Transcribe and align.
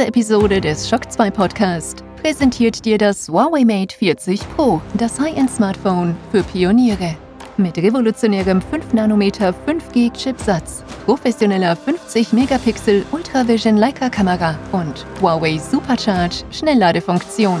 Diese 0.00 0.08
Episode 0.08 0.62
des 0.62 0.88
Shock 0.88 1.12
2 1.12 1.30
Podcast 1.30 2.02
präsentiert 2.22 2.86
dir 2.86 2.96
das 2.96 3.28
Huawei 3.28 3.66
Mate 3.66 3.94
40 3.94 4.40
Pro, 4.56 4.80
das 4.94 5.20
High-End-Smartphone 5.20 6.16
für 6.30 6.42
Pioniere. 6.42 7.16
Mit 7.58 7.76
revolutionärem 7.76 8.62
5 8.62 8.94
nm 8.94 9.20
5G 9.20 10.10
Chipsatz, 10.14 10.82
professioneller 11.04 11.76
50 11.76 12.32
Megapixel 12.32 13.04
Ultravision 13.12 13.76
Leica 13.76 14.08
Kamera 14.08 14.58
und 14.72 15.04
Huawei 15.20 15.58
Supercharge 15.58 16.44
Schnellladefunktion. 16.50 17.60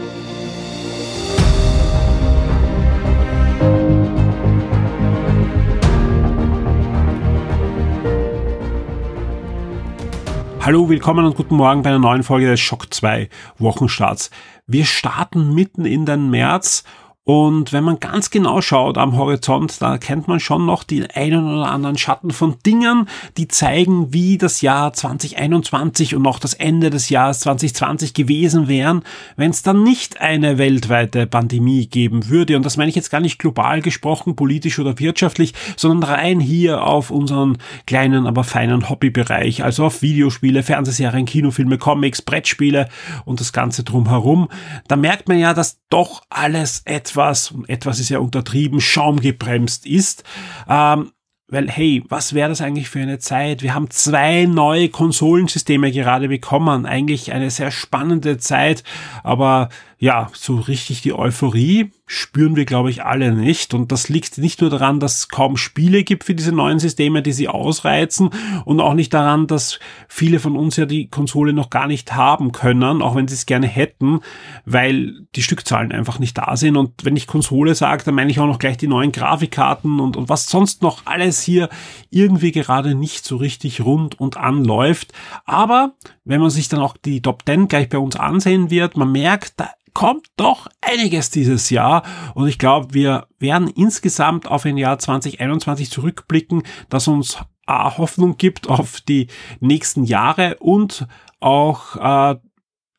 Hallo, 10.63 10.89
willkommen 10.89 11.25
und 11.25 11.35
guten 11.35 11.55
Morgen 11.55 11.81
bei 11.81 11.89
einer 11.89 11.97
neuen 11.97 12.21
Folge 12.21 12.45
des 12.45 12.59
Schock 12.59 12.93
2 12.93 13.29
Wochenstarts. 13.57 14.29
Wir 14.67 14.85
starten 14.85 15.55
mitten 15.55 15.85
in 15.85 16.05
den 16.05 16.29
März 16.29 16.83
und 17.31 17.71
wenn 17.71 17.85
man 17.85 18.01
ganz 18.01 18.29
genau 18.29 18.59
schaut 18.59 18.97
am 18.97 19.15
Horizont, 19.15 19.81
da 19.81 19.93
erkennt 19.93 20.27
man 20.27 20.41
schon 20.41 20.65
noch 20.65 20.83
die 20.83 21.09
einen 21.09 21.47
oder 21.49 21.71
anderen 21.71 21.97
Schatten 21.97 22.31
von 22.31 22.57
Dingen, 22.65 23.07
die 23.37 23.47
zeigen, 23.47 24.11
wie 24.11 24.37
das 24.37 24.59
Jahr 24.59 24.91
2021 24.91 26.13
und 26.13 26.23
noch 26.23 26.39
das 26.39 26.53
Ende 26.53 26.89
des 26.89 27.07
Jahres 27.07 27.39
2020 27.39 28.13
gewesen 28.13 28.67
wären, 28.67 29.03
wenn 29.37 29.49
es 29.51 29.63
dann 29.63 29.81
nicht 29.81 30.19
eine 30.19 30.57
weltweite 30.57 31.25
Pandemie 31.25 31.87
geben 31.87 32.27
würde. 32.27 32.57
Und 32.57 32.65
das 32.65 32.75
meine 32.75 32.89
ich 32.89 32.95
jetzt 32.95 33.11
gar 33.11 33.21
nicht 33.21 33.39
global 33.39 33.81
gesprochen, 33.81 34.35
politisch 34.35 34.77
oder 34.79 34.99
wirtschaftlich, 34.99 35.53
sondern 35.77 36.11
rein 36.11 36.41
hier 36.41 36.83
auf 36.83 37.11
unseren 37.11 37.59
kleinen, 37.85 38.27
aber 38.27 38.43
feinen 38.43 38.89
Hobbybereich, 38.89 39.63
also 39.63 39.85
auf 39.85 40.01
Videospiele, 40.01 40.63
Fernsehserien, 40.63 41.25
Kinofilme, 41.25 41.77
Comics, 41.77 42.21
Brettspiele 42.21 42.89
und 43.23 43.39
das 43.39 43.53
Ganze 43.53 43.85
drumherum. 43.85 44.49
Da 44.89 44.97
merkt 44.97 45.29
man 45.29 45.39
ja, 45.39 45.53
dass 45.53 45.80
doch 45.91 46.23
alles 46.29 46.81
etwas 46.85 47.53
etwas, 47.67 47.99
ist 47.99 48.09
ja 48.09 48.19
untertrieben, 48.19 48.81
schaumgebremst 48.81 49.85
ist. 49.85 50.23
Ähm, 50.67 51.11
weil, 51.47 51.69
hey, 51.69 52.01
was 52.07 52.33
wäre 52.33 52.47
das 52.47 52.61
eigentlich 52.61 52.89
für 52.89 53.01
eine 53.01 53.19
Zeit? 53.19 53.61
Wir 53.61 53.75
haben 53.75 53.89
zwei 53.89 54.45
neue 54.45 54.87
Konsolensysteme 54.87 55.91
gerade 55.91 56.29
bekommen. 56.29 56.85
Eigentlich 56.85 57.33
eine 57.33 57.51
sehr 57.51 57.71
spannende 57.71 58.37
Zeit, 58.37 58.85
aber 59.21 59.67
ja, 60.01 60.31
so 60.33 60.55
richtig 60.55 61.03
die 61.03 61.13
Euphorie 61.13 61.91
spüren 62.07 62.55
wir, 62.55 62.65
glaube 62.65 62.89
ich, 62.89 63.03
alle 63.03 63.31
nicht. 63.33 63.75
Und 63.75 63.91
das 63.91 64.09
liegt 64.09 64.39
nicht 64.39 64.59
nur 64.59 64.71
daran, 64.71 64.99
dass 64.99 65.19
es 65.19 65.29
kaum 65.29 65.57
Spiele 65.57 66.03
gibt 66.03 66.23
für 66.23 66.33
diese 66.33 66.51
neuen 66.51 66.79
Systeme, 66.79 67.21
die 67.21 67.31
sie 67.31 67.47
ausreizen, 67.47 68.31
und 68.65 68.81
auch 68.81 68.95
nicht 68.95 69.13
daran, 69.13 69.45
dass 69.45 69.79
viele 70.07 70.39
von 70.39 70.57
uns 70.57 70.75
ja 70.75 70.87
die 70.87 71.07
Konsole 71.07 71.53
noch 71.53 71.69
gar 71.69 71.85
nicht 71.85 72.15
haben 72.15 72.51
können, 72.51 73.03
auch 73.03 73.15
wenn 73.15 73.27
sie 73.27 73.35
es 73.35 73.45
gerne 73.45 73.67
hätten, 73.67 74.21
weil 74.65 75.27
die 75.35 75.43
Stückzahlen 75.43 75.91
einfach 75.91 76.17
nicht 76.17 76.35
da 76.35 76.57
sind. 76.57 76.77
Und 76.77 77.05
wenn 77.05 77.15
ich 77.15 77.27
Konsole 77.27 77.75
sage, 77.75 78.03
dann 78.03 78.15
meine 78.15 78.31
ich 78.31 78.39
auch 78.39 78.47
noch 78.47 78.59
gleich 78.59 78.77
die 78.77 78.87
neuen 78.87 79.11
Grafikkarten 79.11 79.99
und, 79.99 80.17
und 80.17 80.29
was 80.29 80.47
sonst 80.47 80.81
noch 80.81 81.05
alles 81.05 81.43
hier 81.43 81.69
irgendwie 82.09 82.51
gerade 82.51 82.95
nicht 82.95 83.23
so 83.23 83.37
richtig 83.37 83.81
rund 83.81 84.19
und 84.19 84.35
anläuft. 84.35 85.13
Aber 85.45 85.93
wenn 86.23 86.41
man 86.41 86.49
sich 86.49 86.69
dann 86.69 86.81
auch 86.81 86.97
die 86.97 87.21
Top 87.21 87.43
10 87.45 87.67
gleich 87.67 87.89
bei 87.89 87.97
uns 87.97 88.15
ansehen 88.15 88.69
wird, 88.69 88.97
man 88.97 89.11
merkt, 89.11 89.59
da 89.59 89.69
kommt 89.93 90.27
doch 90.37 90.67
einiges 90.81 91.29
dieses 91.29 91.69
Jahr. 91.69 92.03
Und 92.33 92.47
ich 92.47 92.57
glaube, 92.57 92.93
wir 92.93 93.27
werden 93.39 93.67
insgesamt 93.67 94.47
auf 94.47 94.65
ein 94.65 94.77
Jahr 94.77 94.99
2021 94.99 95.89
zurückblicken, 95.91 96.63
das 96.89 97.07
uns 97.07 97.37
Hoffnung 97.67 98.37
gibt 98.37 98.69
auf 98.69 99.01
die 99.01 99.27
nächsten 99.59 100.03
Jahre 100.03 100.57
und 100.59 101.07
auch 101.39 101.95
äh, 101.95 102.35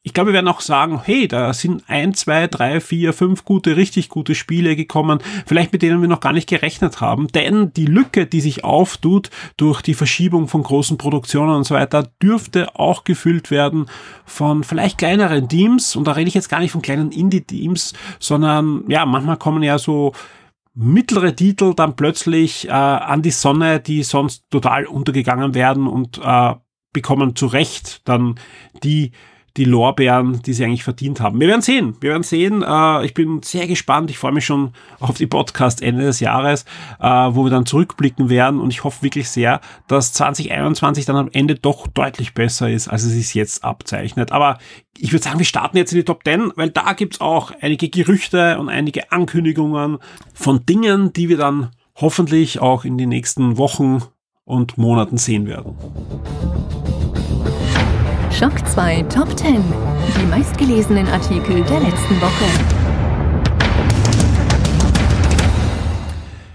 ich 0.05 0.15
glaube, 0.15 0.31
wir 0.31 0.35
werden 0.35 0.49
auch 0.49 0.61
sagen, 0.61 1.01
hey, 1.05 1.29
da 1.29 1.53
sind 1.53 1.85
ein, 1.87 2.13
zwei, 2.15 2.49
drei, 2.49 2.81
vier, 2.81 3.13
fünf 3.13 3.45
gute, 3.45 3.77
richtig 3.77 4.09
gute 4.09 4.35
Spiele 4.35 4.75
gekommen, 4.75 5.21
vielleicht 5.47 5.73
mit 5.73 5.83
denen 5.83 6.01
wir 6.01 6.09
noch 6.09 6.19
gar 6.19 6.33
nicht 6.33 6.49
gerechnet 6.49 7.01
haben. 7.01 7.29
Denn 7.29 7.73
die 7.75 7.87
Lücke, 7.87 8.27
die 8.27 8.41
sich 8.41 8.65
auftut 8.65 9.31
durch 9.57 9.81
die 9.81 9.95
Verschiebung 9.95 10.49
von 10.49 10.65
großen 10.65 10.99
Produktionen 10.99 11.55
und 11.55 11.65
so 11.65 11.77
weiter, 11.77 12.09
dürfte 12.21 12.75
auch 12.75 13.05
gefüllt 13.05 13.53
werden 13.53 13.87
von 14.25 14.65
vielleicht 14.65 14.99
kleineren 14.99 15.49
Teams. 15.49 15.95
Und 15.95 16.09
da 16.09 16.13
rede 16.13 16.27
ich 16.27 16.35
jetzt 16.35 16.49
gar 16.49 16.59
nicht 16.59 16.73
von 16.73 16.83
kleinen 16.83 17.13
Indie-Teams, 17.13 17.95
sondern 18.19 18.83
ja, 18.89 19.07
manchmal 19.07 19.37
kommen 19.37 19.63
ja 19.63 19.79
so 19.79 20.15
mittlere 20.75 21.37
Titel 21.37 21.75
dann 21.75 21.95
plötzlich 21.95 22.67
äh, 22.67 22.73
an 22.73 23.23
die 23.23 23.31
Sonne, 23.31 23.79
die 23.79 24.03
sonst 24.03 24.51
total 24.51 24.87
untergegangen 24.87 25.55
werden 25.55 25.87
und 25.87 26.19
äh, 26.25 26.55
bekommen 26.93 27.37
zu 27.37 27.47
Recht 27.47 28.01
dann 28.09 28.35
die 28.83 29.13
die 29.57 29.65
Lorbeeren, 29.65 30.41
die 30.43 30.53
sie 30.53 30.65
eigentlich 30.65 30.85
verdient 30.85 31.21
haben. 31.21 31.39
Wir 31.39 31.49
werden 31.49 31.61
sehen. 31.61 31.97
Wir 32.01 32.11
werden 32.11 32.23
sehen. 32.23 32.63
Äh, 32.63 33.05
ich 33.05 33.15
bin 33.15 33.43
sehr 33.43 33.67
gespannt. 33.67 34.11
Ich 34.11 34.19
freue 34.19 34.33
mich 34.33 34.47
schon 34.47 34.73
auf 34.99 35.17
die 35.17 35.27
Podcast 35.27 35.83
Ende 35.83 36.05
des 36.05 36.21
Jahres, 36.21 36.65
äh, 37.01 37.07
wo 37.07 37.45
wir 37.45 37.51
dann 37.51 37.67
zurückblicken 37.67 38.31
werden. 38.31 38.61
Und 38.61 38.71
ich 38.71 38.85
hoffe 38.85 39.03
wirklich 39.03 39.29
sehr, 39.29 39.61
dass 39.89 40.13
2021 40.15 41.05
dann 41.05 41.17
am 41.17 41.29
Ende 41.33 41.55
doch 41.55 41.87
deutlich 41.87 42.35
besser 42.35 42.71
ist, 42.71 42.89
als 42.89 43.05
es 43.05 43.13
sich 43.13 43.35
jetzt 43.35 43.63
abzeichnet. 43.63 44.33
Aber 44.33 44.59
ich 44.99 45.13
würde 45.13 45.23
sagen, 45.23 45.39
wir 45.39 45.47
starten 45.47 45.77
jetzt 45.77 45.93
in 45.93 45.99
die 45.99 46.05
Top 46.05 46.25
10, 46.25 46.53
weil 46.57 46.71
da 46.71 46.95
gibt's 46.95 47.21
auch 47.21 47.53
einige 47.61 47.89
Gerüchte 47.89 48.59
und 48.59 48.69
einige 48.69 49.13
Ankündigungen 49.13 49.99
von 50.33 50.65
Dingen, 50.65 51.13
die 51.13 51.29
wir 51.29 51.37
dann 51.37 51.71
hoffentlich 51.97 52.61
auch 52.61 52.85
in 52.85 52.97
den 52.97 53.11
nächsten 53.11 53.59
Wochen 53.59 54.03
und 54.45 54.79
Monaten 54.79 55.19
sehen 55.19 55.47
werden. 55.47 55.77
Schock 58.43 58.59
2 58.67 59.05
Top 59.05 59.39
10. 59.39 59.63
Die 60.21 60.27
meistgelesenen 60.27 61.07
Artikel 61.07 61.63
der 61.63 61.79
letzten 61.79 62.21
Woche. 62.21 62.82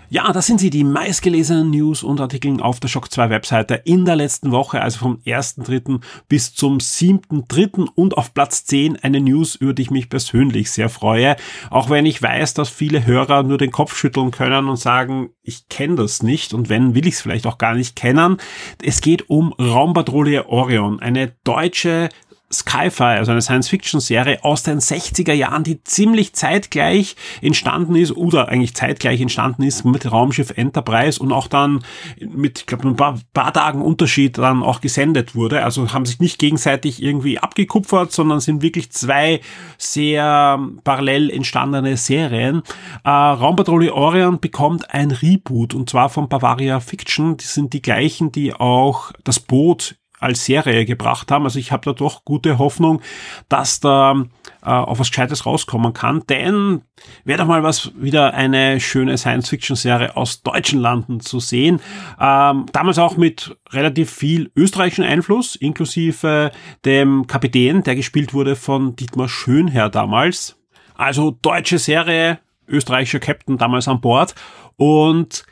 Ja, 0.09 0.31
das 0.31 0.45
sind 0.45 0.61
sie, 0.61 0.69
die 0.69 0.85
meistgelesenen 0.85 1.69
News 1.69 2.01
und 2.01 2.21
Artikel 2.21 2.61
auf 2.61 2.79
der 2.79 2.87
Shock 2.87 3.11
2 3.11 3.29
Webseite 3.29 3.75
in 3.83 4.05
der 4.05 4.15
letzten 4.15 4.51
Woche, 4.51 4.81
also 4.81 4.99
vom 4.99 5.17
1.3. 5.25 5.99
bis 6.29 6.55
zum 6.55 6.77
7.3. 6.77 7.89
und 7.93 8.17
auf 8.17 8.33
Platz 8.33 8.63
10 8.63 8.95
eine 9.03 9.19
News, 9.19 9.55
über 9.55 9.73
die 9.73 9.81
ich 9.81 9.91
mich 9.91 10.09
persönlich 10.09 10.71
sehr 10.71 10.87
freue. 10.87 11.35
Auch 11.69 11.89
wenn 11.89 12.05
ich 12.05 12.21
weiß, 12.21 12.53
dass 12.53 12.69
viele 12.69 13.05
Hörer 13.05 13.43
nur 13.43 13.57
den 13.57 13.71
Kopf 13.71 13.97
schütteln 13.97 14.31
können 14.31 14.69
und 14.69 14.77
sagen, 14.77 15.31
ich 15.43 15.67
kenne 15.67 15.95
das 15.95 16.23
nicht 16.23 16.53
und 16.53 16.69
wenn, 16.69 16.95
will 16.95 17.05
ich 17.05 17.15
es 17.15 17.21
vielleicht 17.21 17.45
auch 17.45 17.57
gar 17.57 17.73
nicht 17.73 17.97
kennen. 17.97 18.37
Es 18.81 19.01
geht 19.01 19.29
um 19.29 19.51
Raumpatrouille 19.59 20.47
Orion, 20.47 21.01
eine 21.01 21.33
deutsche 21.43 22.07
Sci-Fi, 22.51 23.03
also 23.03 23.31
eine 23.31 23.41
Science-Fiction-Serie 23.41 24.43
aus 24.43 24.63
den 24.63 24.79
60er 24.79 25.33
Jahren, 25.33 25.65
die 25.65 25.83
ziemlich 25.83 26.33
zeitgleich 26.33 27.17
entstanden 27.41 27.95
ist 27.95 28.11
oder 28.13 28.47
eigentlich 28.47 28.73
zeitgleich 28.73 29.19
entstanden 29.19 29.63
ist 29.63 29.83
mit 29.83 30.09
Raumschiff 30.09 30.51
Enterprise 30.55 31.21
und 31.21 31.33
auch 31.33 31.47
dann 31.47 31.83
mit, 32.19 32.59
ich 32.59 32.65
glaube, 32.65 32.87
ein 32.87 32.95
paar, 32.95 33.19
paar 33.33 33.51
Tagen 33.51 33.81
Unterschied 33.81 34.37
dann 34.37 34.63
auch 34.63 34.79
gesendet 34.79 35.35
wurde. 35.35 35.63
Also 35.63 35.91
haben 35.91 36.05
sich 36.05 36.19
nicht 36.19 36.39
gegenseitig 36.39 37.03
irgendwie 37.03 37.37
abgekupfert, 37.37 38.13
sondern 38.13 38.39
sind 38.39 38.61
wirklich 38.61 38.91
zwei 38.91 39.41
sehr 39.77 40.59
parallel 40.85 41.29
entstandene 41.29 41.97
Serien. 41.97 42.63
Äh, 43.03 43.09
Raumpatrouille 43.09 43.93
Orion 43.93 44.39
bekommt 44.39 44.93
ein 44.93 45.11
Reboot 45.11 45.73
und 45.73 45.89
zwar 45.89 46.09
von 46.09 46.29
Bavaria 46.29 46.79
Fiction. 46.79 47.35
Die 47.35 47.45
sind 47.45 47.73
die 47.73 47.81
gleichen, 47.81 48.31
die 48.31 48.53
auch 48.53 49.11
das 49.25 49.41
Boot 49.41 49.97
als 50.19 50.45
Serie 50.45 50.85
gebracht 50.85 51.31
haben. 51.31 51.45
Also 51.45 51.59
ich 51.59 51.71
habe 51.71 51.85
da 51.85 51.93
doch 51.93 52.25
gute 52.25 52.57
Hoffnung, 52.57 53.01
dass 53.49 53.79
da 53.79 54.25
äh, 54.63 54.69
auf 54.69 54.99
was 54.99 55.09
Gescheites 55.09 55.45
rauskommen 55.45 55.93
kann. 55.93 56.23
Denn 56.27 56.81
wäre 57.23 57.39
doch 57.39 57.47
mal 57.47 57.63
was, 57.63 57.91
wieder 57.95 58.33
eine 58.33 58.79
schöne 58.79 59.17
Science-Fiction-Serie 59.17 60.17
aus 60.17 60.41
deutschen 60.41 60.79
Landen 60.79 61.19
zu 61.19 61.39
sehen. 61.39 61.79
Ähm, 62.19 62.65
damals 62.71 62.97
auch 62.97 63.17
mit 63.17 63.55
relativ 63.69 64.11
viel 64.11 64.51
österreichischen 64.55 65.05
Einfluss, 65.05 65.55
inklusive 65.55 66.51
dem 66.85 67.27
Kapitän, 67.27 67.83
der 67.83 67.95
gespielt 67.95 68.33
wurde 68.33 68.55
von 68.55 68.95
Dietmar 68.95 69.29
Schönherr 69.29 69.89
damals. 69.89 70.57
Also 70.95 71.37
deutsche 71.41 71.77
Serie, 71.77 72.39
österreichischer 72.67 73.19
Captain 73.19 73.57
damals 73.57 73.87
an 73.87 74.01
Bord. 74.01 74.33
Und 74.77 75.45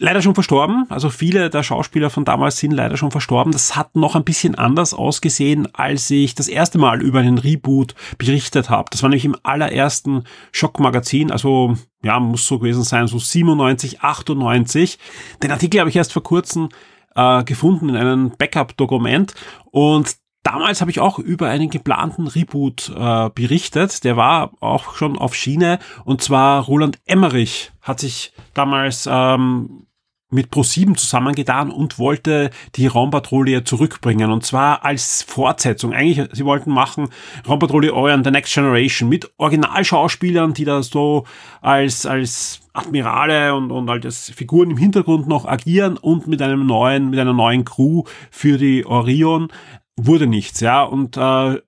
leider 0.00 0.22
schon 0.22 0.34
verstorben. 0.34 0.86
Also 0.88 1.10
viele 1.10 1.50
der 1.50 1.62
Schauspieler 1.62 2.10
von 2.10 2.24
damals 2.24 2.56
sind 2.56 2.72
leider 2.72 2.96
schon 2.96 3.10
verstorben. 3.10 3.52
Das 3.52 3.76
hat 3.76 3.94
noch 3.94 4.16
ein 4.16 4.24
bisschen 4.24 4.56
anders 4.56 4.94
ausgesehen, 4.94 5.72
als 5.74 6.10
ich 6.10 6.34
das 6.34 6.48
erste 6.48 6.78
Mal 6.78 7.02
über 7.02 7.20
einen 7.20 7.38
Reboot 7.38 7.94
berichtet 8.18 8.70
habe. 8.70 8.88
Das 8.90 9.02
war 9.02 9.10
nämlich 9.10 9.26
im 9.26 9.36
allerersten 9.42 10.24
Schockmagazin, 10.50 11.30
also 11.30 11.76
ja, 12.02 12.18
muss 12.18 12.46
so 12.46 12.58
gewesen 12.58 12.82
sein, 12.82 13.06
so 13.06 13.18
97, 13.18 14.00
98. 14.00 14.98
Den 15.42 15.52
Artikel 15.52 15.80
habe 15.80 15.90
ich 15.90 15.96
erst 15.96 16.14
vor 16.14 16.22
kurzem 16.22 16.70
äh, 17.14 17.44
gefunden 17.44 17.90
in 17.90 17.96
einem 17.96 18.32
Backup-Dokument 18.36 19.34
und 19.70 20.16
Damals 20.42 20.80
habe 20.80 20.90
ich 20.90 21.00
auch 21.00 21.18
über 21.18 21.48
einen 21.48 21.68
geplanten 21.68 22.26
Reboot 22.26 22.90
äh, 22.96 23.28
berichtet. 23.28 24.04
Der 24.04 24.16
war 24.16 24.52
auch 24.60 24.94
schon 24.94 25.18
auf 25.18 25.34
Schiene. 25.34 25.78
Und 26.06 26.22
zwar 26.22 26.64
Roland 26.64 26.98
Emmerich 27.04 27.72
hat 27.82 28.00
sich 28.00 28.32
damals 28.54 29.06
ähm, 29.06 29.86
mit 30.30 30.52
Pro7 30.52 30.96
zusammengetan 30.96 31.70
und 31.70 31.98
wollte 31.98 32.50
die 32.76 32.86
Raumpatrouille 32.86 33.64
zurückbringen. 33.64 34.30
Und 34.30 34.44
zwar 34.44 34.84
als 34.84 35.22
Fortsetzung. 35.22 35.92
Eigentlich, 35.92 36.28
sie 36.32 36.44
wollten 36.44 36.70
machen 36.70 37.08
Raumpatrouille 37.48 37.92
Orion 37.92 38.24
The 38.24 38.30
Next 38.30 38.54
Generation 38.54 39.08
mit 39.08 39.30
Originalschauspielern, 39.36 40.54
die 40.54 40.64
da 40.64 40.82
so 40.82 41.24
als, 41.60 42.06
als 42.06 42.60
Admirale 42.72 43.54
und, 43.54 43.72
und 43.72 43.90
als 43.90 44.30
Figuren 44.30 44.70
im 44.70 44.76
Hintergrund 44.76 45.26
noch 45.26 45.44
agieren 45.44 45.96
und 45.96 46.26
mit 46.28 46.40
einem 46.40 46.66
neuen, 46.66 47.10
mit 47.10 47.18
einer 47.18 47.32
neuen 47.32 47.64
Crew 47.64 48.04
für 48.30 48.58
die 48.58 48.86
Orion. 48.86 49.48
Wurde 49.96 50.26
nichts, 50.26 50.60
ja. 50.60 50.82
Und 50.82 51.16
äh, 51.16 51.60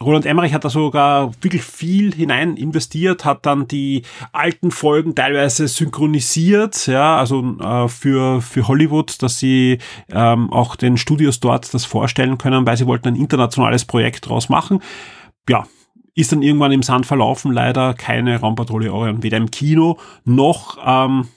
Roland 0.00 0.26
Emmerich 0.26 0.52
hat 0.52 0.64
da 0.64 0.70
sogar 0.70 1.32
wirklich 1.40 1.62
viel 1.62 2.12
hinein 2.12 2.56
investiert, 2.56 3.24
hat 3.24 3.46
dann 3.46 3.68
die 3.68 4.02
alten 4.32 4.70
Folgen 4.70 5.14
teilweise 5.14 5.68
synchronisiert, 5.68 6.86
ja, 6.86 7.16
also 7.16 7.56
äh, 7.60 7.88
für, 7.88 8.40
für 8.42 8.66
Hollywood, 8.66 9.22
dass 9.22 9.38
sie 9.38 9.78
ähm, 10.10 10.52
auch 10.52 10.76
den 10.76 10.96
Studios 10.96 11.40
dort 11.40 11.72
das 11.72 11.84
vorstellen 11.84 12.38
können, 12.38 12.66
weil 12.66 12.76
sie 12.76 12.86
wollten 12.86 13.08
ein 13.08 13.16
internationales 13.16 13.84
Projekt 13.84 14.28
draus 14.28 14.48
machen. 14.48 14.80
Ja, 15.48 15.66
ist 16.14 16.32
dann 16.32 16.42
irgendwann 16.42 16.72
im 16.72 16.82
Sand 16.82 17.06
verlaufen, 17.06 17.52
leider 17.52 17.94
keine 17.94 18.38
Raumpatrouille 18.38 18.92
Orion, 18.92 19.22
weder 19.22 19.36
im 19.36 19.50
Kino 19.50 19.98
noch 20.24 20.78
ähm, 20.84 21.28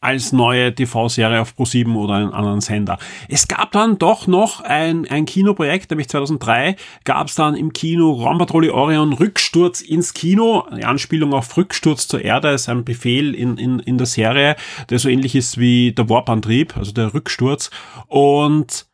als 0.00 0.32
neue 0.32 0.74
TV-Serie 0.74 1.40
auf 1.40 1.54
Pro7 1.58 1.94
oder 1.94 2.14
einen 2.14 2.32
anderen 2.32 2.60
Sender. 2.60 2.98
Es 3.28 3.48
gab 3.48 3.72
dann 3.72 3.98
doch 3.98 4.26
noch 4.26 4.60
ein, 4.60 5.06
ein 5.08 5.26
Kinoprojekt, 5.26 5.90
nämlich 5.90 6.08
2003 6.08 6.76
gab 7.04 7.28
es 7.28 7.34
dann 7.34 7.54
im 7.54 7.72
Kino 7.72 8.12
Raumpatrouille 8.12 8.72
Orion 8.72 9.12
Rücksturz 9.12 9.80
ins 9.80 10.14
Kino. 10.14 10.66
Eine 10.70 10.86
Anspielung 10.86 11.32
auf 11.32 11.56
Rücksturz 11.56 12.08
zur 12.08 12.22
Erde 12.22 12.50
ist 12.50 12.68
ein 12.68 12.84
Befehl 12.84 13.34
in, 13.34 13.56
in, 13.56 13.78
in 13.80 13.98
der 13.98 14.06
Serie, 14.06 14.56
der 14.90 14.98
so 14.98 15.08
ähnlich 15.08 15.34
ist 15.34 15.58
wie 15.58 15.92
der 15.92 16.08
Warp-Antrieb, 16.08 16.76
also 16.76 16.92
der 16.92 17.14
Rücksturz. 17.14 17.70
Und 18.06 18.86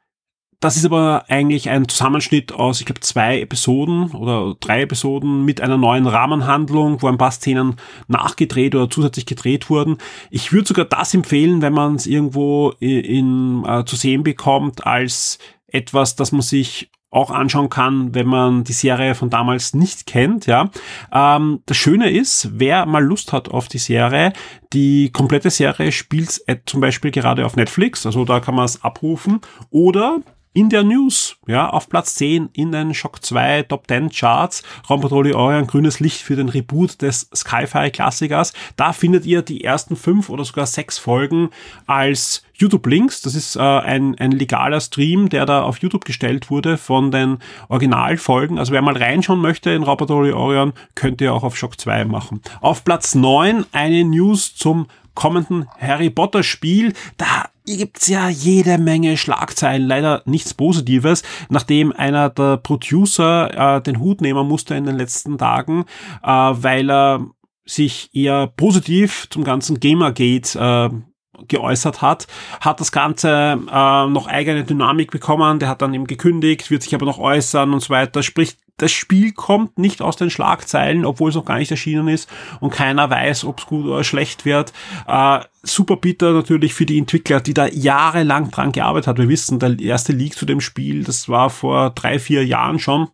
das 0.61 0.77
ist 0.77 0.85
aber 0.85 1.25
eigentlich 1.29 1.71
ein 1.71 1.89
Zusammenschnitt 1.89 2.53
aus, 2.53 2.81
ich 2.81 2.87
glaube, 2.87 3.01
zwei 3.01 3.41
Episoden 3.41 4.11
oder 4.11 4.55
drei 4.61 4.83
Episoden 4.83 5.45
mit 5.47 5.63
einer 5.63 5.79
neuen 5.79 6.07
Rahmenhandlung, 6.07 7.01
wo 7.01 7.09
ein 7.09 7.17
paar 7.17 7.31
Szenen 7.31 7.77
nachgedreht 8.09 8.75
oder 8.75 8.91
zusätzlich 8.91 9.25
gedreht 9.25 9.71
wurden. 9.71 9.97
Ich 10.31 10.53
würde 10.53 10.69
sogar 10.69 10.85
das 10.85 11.15
empfehlen, 11.15 11.63
wenn 11.63 11.73
man 11.73 11.95
es 11.95 12.07
irgendwo 12.07 12.75
in, 12.79 13.65
äh, 13.67 13.85
zu 13.87 13.97
sehen 13.97 14.23
bekommt, 14.23 14.87
als 14.87 15.39
etwas, 15.67 16.15
das 16.15 16.31
man 16.31 16.43
sich 16.43 16.91
auch 17.11 17.31
anschauen 17.31 17.71
kann, 17.71 18.15
wenn 18.15 18.27
man 18.27 18.63
die 18.63 18.73
Serie 18.73 19.15
von 19.15 19.31
damals 19.31 19.75
nicht 19.75 20.07
kennt. 20.07 20.47
Ja, 20.47 20.71
ähm, 21.13 21.61
das 21.67 21.77
Schöne 21.77 22.11
ist, 22.11 22.51
wer 22.53 22.87
mal 22.87 23.03
Lust 23.03 23.33
hat 23.33 23.49
auf 23.49 23.67
die 23.67 23.79
Serie, 23.79 24.33
die 24.73 25.11
komplette 25.11 25.51
Serie 25.51 25.91
spielt 25.91 26.41
zum 26.67 26.81
Beispiel 26.81 27.11
gerade 27.11 27.47
auf 27.47 27.57
Netflix, 27.57 28.07
also 28.07 28.25
da 28.25 28.41
kann 28.41 28.55
man 28.55 28.67
es 28.67 28.85
abrufen. 28.85 29.41
Oder 29.71 30.21
in 30.53 30.69
der 30.69 30.83
News, 30.83 31.37
ja, 31.47 31.69
auf 31.71 31.89
Platz 31.89 32.17
10 32.17 32.51
in 32.53 32.73
den 32.73 32.93
Shock 32.93 33.25
2 33.25 33.63
Top 33.65 33.87
10 33.87 34.11
Charts, 34.11 34.63
Raumpatrouille 34.89 35.37
Orion, 35.37 35.67
grünes 35.67 36.01
Licht 36.01 36.23
für 36.23 36.35
den 36.35 36.49
Reboot 36.49 37.03
des 37.03 37.31
Sci-Fi-Klassikers. 37.33 38.53
Da 38.75 38.93
findet 38.93 39.27
ihr 39.27 39.43
die 39.43 39.63
ersten 39.63 39.95
fünf 39.95 40.29
oder 40.29 40.45
sogar 40.45 40.67
sechs 40.67 40.99
Folgen 40.99 41.51
als 41.87 42.43
YouTube-Links. 42.55 43.23
Das 43.23 43.35
ist 43.35 43.57
äh, 43.57 43.61
ein, 43.61 44.19
ein 44.19 44.33
legaler 44.33 44.81
Stream, 44.81 45.29
der 45.29 45.47
da 45.47 45.63
auf 45.63 45.79
YouTube 45.79 46.05
gestellt 46.05 46.51
wurde 46.51 46.77
von 46.77 47.11
den 47.11 47.39
Originalfolgen. 47.69 48.59
Also 48.59 48.73
wer 48.73 48.83
mal 48.83 48.97
reinschauen 48.97 49.41
möchte 49.41 49.71
in 49.71 49.85
Raumpatrouille 49.85 50.37
Orion, 50.37 50.73
könnt 50.95 51.21
ihr 51.21 51.33
auch 51.33 51.45
auf 51.45 51.57
Shock 51.57 51.81
2 51.81 52.05
machen. 52.07 52.43
Auf 52.61 52.85
Platz 52.85 53.15
9 53.15 53.67
eine 53.73 54.05
News 54.05 54.55
zum 54.55 54.87
kommenden 55.15 55.67
Harry 55.79 56.11
Potter 56.11 56.43
Spiel. 56.43 56.93
Da 57.17 57.49
gibt's 57.67 58.09
ja 58.09 58.29
jede 58.29 58.79
Menge 58.79 59.17
Schlagzeilen, 59.17 59.87
leider 59.87 60.23
nichts 60.25 60.55
Positives, 60.55 61.23
nachdem 61.49 61.93
einer 61.93 62.31
der 62.31 62.57
Producer 62.57 63.77
äh, 63.77 63.83
den 63.83 64.01
Hut 64.01 64.21
nehmen 64.21 64.47
musste 64.47 64.75
in 64.75 64.85
den 64.85 64.97
letzten 64.97 65.39
Tagen, 65.39 65.85
äh, 66.23 66.29
weil 66.29 66.91
er 66.91 67.27
sich 67.65 68.11
eher 68.13 68.49
positiv 68.49 69.29
zum 69.31 69.45
ganzen 69.45 69.79
Gamergate 69.79 70.59
äh, 70.59 71.10
geäußert 71.49 72.03
hat, 72.03 72.27
hat 72.61 72.81
das 72.81 72.93
Ganze 72.93 73.59
äh, 73.71 74.07
noch 74.07 74.27
eigene 74.27 74.65
Dynamik 74.65 75.11
bekommen, 75.11 75.59
der 75.59 75.69
hat 75.69 75.83
dann 75.83 75.95
eben 75.95 76.07
gekündigt, 76.07 76.71
wird 76.71 76.83
sich 76.83 76.95
aber 76.95 77.07
noch 77.07 77.19
äußern 77.19 77.73
und 77.73 77.81
so 77.81 77.91
weiter, 77.91 78.23
sprich 78.23 78.57
das 78.81 78.93
Spiel 78.93 79.33
kommt 79.33 79.79
nicht 79.79 80.01
aus 80.01 80.17
den 80.17 80.31
Schlagzeilen, 80.31 81.05
obwohl 81.05 81.29
es 81.29 81.37
noch 81.37 81.45
gar 81.45 81.59
nicht 81.59 81.71
erschienen 81.71 82.09
ist 82.09 82.31
und 82.61 82.71
keiner 82.71 83.11
weiß, 83.11 83.45
ob 83.45 83.59
es 83.59 83.67
gut 83.67 83.85
oder 83.85 84.05
schlecht 84.05 84.47
wird. 84.47 84.73
Äh, 85.07 85.41
super 85.63 85.97
bitter 85.97 86.33
natürlich 86.33 86.73
für 86.73 86.87
die 86.87 86.99
Entwickler, 86.99 87.41
die 87.41 87.53
da 87.53 87.67
jahrelang 87.67 88.51
dran 88.51 88.73
gearbeitet 88.73 89.09
haben. 89.09 89.19
Wir 89.19 89.29
wissen, 89.29 89.59
der 89.59 89.79
erste 89.79 90.15
Leak 90.15 90.35
zu 90.35 90.47
dem 90.47 90.63
Spiel, 90.63 91.05
das 91.05 91.29
war 91.29 91.51
vor 91.51 91.91
drei, 91.91 92.19
vier 92.19 92.47
Jahren 92.47 92.79
schon. 92.79 93.09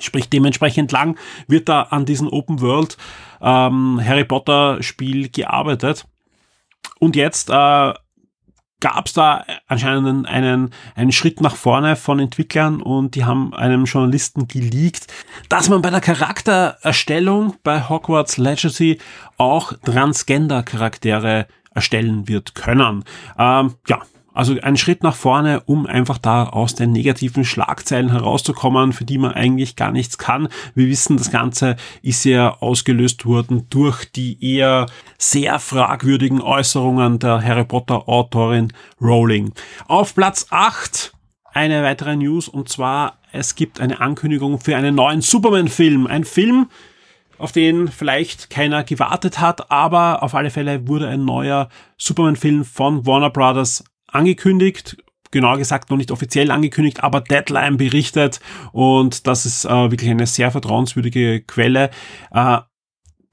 Sprich, 0.00 0.28
dementsprechend 0.28 0.90
lang 0.90 1.16
wird 1.46 1.68
da 1.68 1.82
an 1.82 2.04
diesem 2.04 2.28
Open 2.28 2.60
World 2.60 2.96
ähm, 3.40 4.00
Harry 4.04 4.24
Potter 4.24 4.82
Spiel 4.82 5.28
gearbeitet. 5.28 6.06
Und 6.98 7.16
jetzt 7.16 7.50
äh, 7.50 7.92
gab 8.80 9.06
es 9.06 9.12
da 9.12 9.44
anscheinend 9.66 10.28
einen, 10.28 10.70
einen 10.94 11.12
Schritt 11.12 11.40
nach 11.40 11.56
vorne 11.56 11.96
von 11.96 12.20
Entwicklern 12.20 12.80
und 12.80 13.14
die 13.14 13.24
haben 13.24 13.52
einem 13.54 13.84
Journalisten 13.84 14.46
geleakt, 14.46 15.06
dass 15.48 15.68
man 15.68 15.82
bei 15.82 15.90
der 15.90 16.00
Charaktererstellung 16.00 17.56
bei 17.64 17.88
Hogwarts 17.88 18.36
Legacy 18.36 18.98
auch 19.36 19.72
Transgender-Charaktere 19.84 21.46
erstellen 21.74 22.28
wird 22.28 22.54
können. 22.54 23.04
Ähm, 23.38 23.74
ja, 23.88 24.02
also 24.38 24.56
ein 24.62 24.76
Schritt 24.76 25.02
nach 25.02 25.16
vorne, 25.16 25.62
um 25.66 25.84
einfach 25.86 26.16
da 26.16 26.44
aus 26.44 26.76
den 26.76 26.92
negativen 26.92 27.44
Schlagzeilen 27.44 28.12
herauszukommen, 28.12 28.92
für 28.92 29.04
die 29.04 29.18
man 29.18 29.32
eigentlich 29.32 29.74
gar 29.74 29.90
nichts 29.90 30.16
kann. 30.16 30.46
Wir 30.76 30.86
wissen, 30.86 31.16
das 31.16 31.32
Ganze 31.32 31.74
ist 32.02 32.22
ja 32.22 32.56
ausgelöst 32.60 33.26
worden 33.26 33.66
durch 33.68 34.04
die 34.04 34.38
eher 34.40 34.86
sehr 35.18 35.58
fragwürdigen 35.58 36.40
Äußerungen 36.40 37.18
der 37.18 37.42
Harry 37.42 37.64
Potter 37.64 38.08
Autorin 38.08 38.72
Rowling. 39.00 39.52
Auf 39.88 40.14
Platz 40.14 40.46
8 40.50 41.12
eine 41.52 41.82
weitere 41.82 42.14
News 42.14 42.46
und 42.46 42.68
zwar 42.68 43.18
es 43.32 43.56
gibt 43.56 43.80
eine 43.80 44.00
Ankündigung 44.00 44.60
für 44.60 44.76
einen 44.76 44.94
neuen 44.94 45.20
Superman-Film. 45.20 46.06
Ein 46.06 46.22
Film, 46.22 46.68
auf 47.38 47.50
den 47.50 47.88
vielleicht 47.88 48.50
keiner 48.50 48.84
gewartet 48.84 49.40
hat, 49.40 49.72
aber 49.72 50.22
auf 50.22 50.36
alle 50.36 50.50
Fälle 50.50 50.86
wurde 50.86 51.08
ein 51.08 51.24
neuer 51.24 51.68
Superman-Film 51.96 52.64
von 52.64 53.04
Warner 53.04 53.30
Brothers 53.30 53.82
angekündigt, 54.08 54.96
genauer 55.30 55.58
gesagt 55.58 55.90
noch 55.90 55.96
nicht 55.96 56.10
offiziell 56.10 56.50
angekündigt, 56.50 57.02
aber 57.02 57.20
Deadline 57.20 57.76
berichtet 57.76 58.40
und 58.72 59.26
das 59.26 59.46
ist 59.46 59.64
äh, 59.64 59.90
wirklich 59.90 60.10
eine 60.10 60.26
sehr 60.26 60.50
vertrauenswürdige 60.50 61.42
Quelle. 61.42 61.90
Äh, 62.30 62.58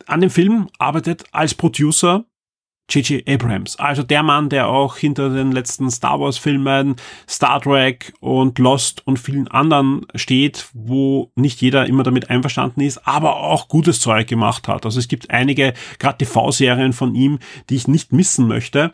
an 0.08 0.22
dem 0.22 0.30
Film 0.30 0.70
arbeitet 0.78 1.24
als 1.32 1.56
Producer 1.56 2.26
J.J. 2.88 3.28
Abrams, 3.28 3.80
also 3.80 4.04
der 4.04 4.22
Mann, 4.22 4.50
der 4.50 4.68
auch 4.68 4.98
hinter 4.98 5.30
den 5.30 5.52
letzten 5.52 5.90
Star 5.90 6.20
Wars 6.20 6.38
Filmen, 6.38 6.98
Star 7.28 7.60
Trek 7.60 8.14
und 8.20 8.60
Lost 8.60 9.06
und 9.08 9.18
vielen 9.18 9.48
anderen 9.48 10.06
steht, 10.14 10.68
wo 10.74 11.32
nicht 11.36 11.62
jeder 11.62 11.88
immer 11.88 12.04
damit 12.04 12.30
einverstanden 12.30 12.82
ist, 12.82 13.08
aber 13.08 13.38
auch 13.38 13.70
gutes 13.70 14.00
Zeug 14.00 14.28
gemacht 14.28 14.68
hat. 14.68 14.86
Also 14.86 15.00
es 15.00 15.08
gibt 15.08 15.32
einige, 15.32 15.74
gerade 15.98 16.20
TV-Serien 16.20 16.94
von 16.94 17.16
ihm, 17.16 17.40
die 17.72 17.76
ich 17.76 17.88
nicht 17.88 18.14
missen 18.14 18.48
möchte. 18.48 18.92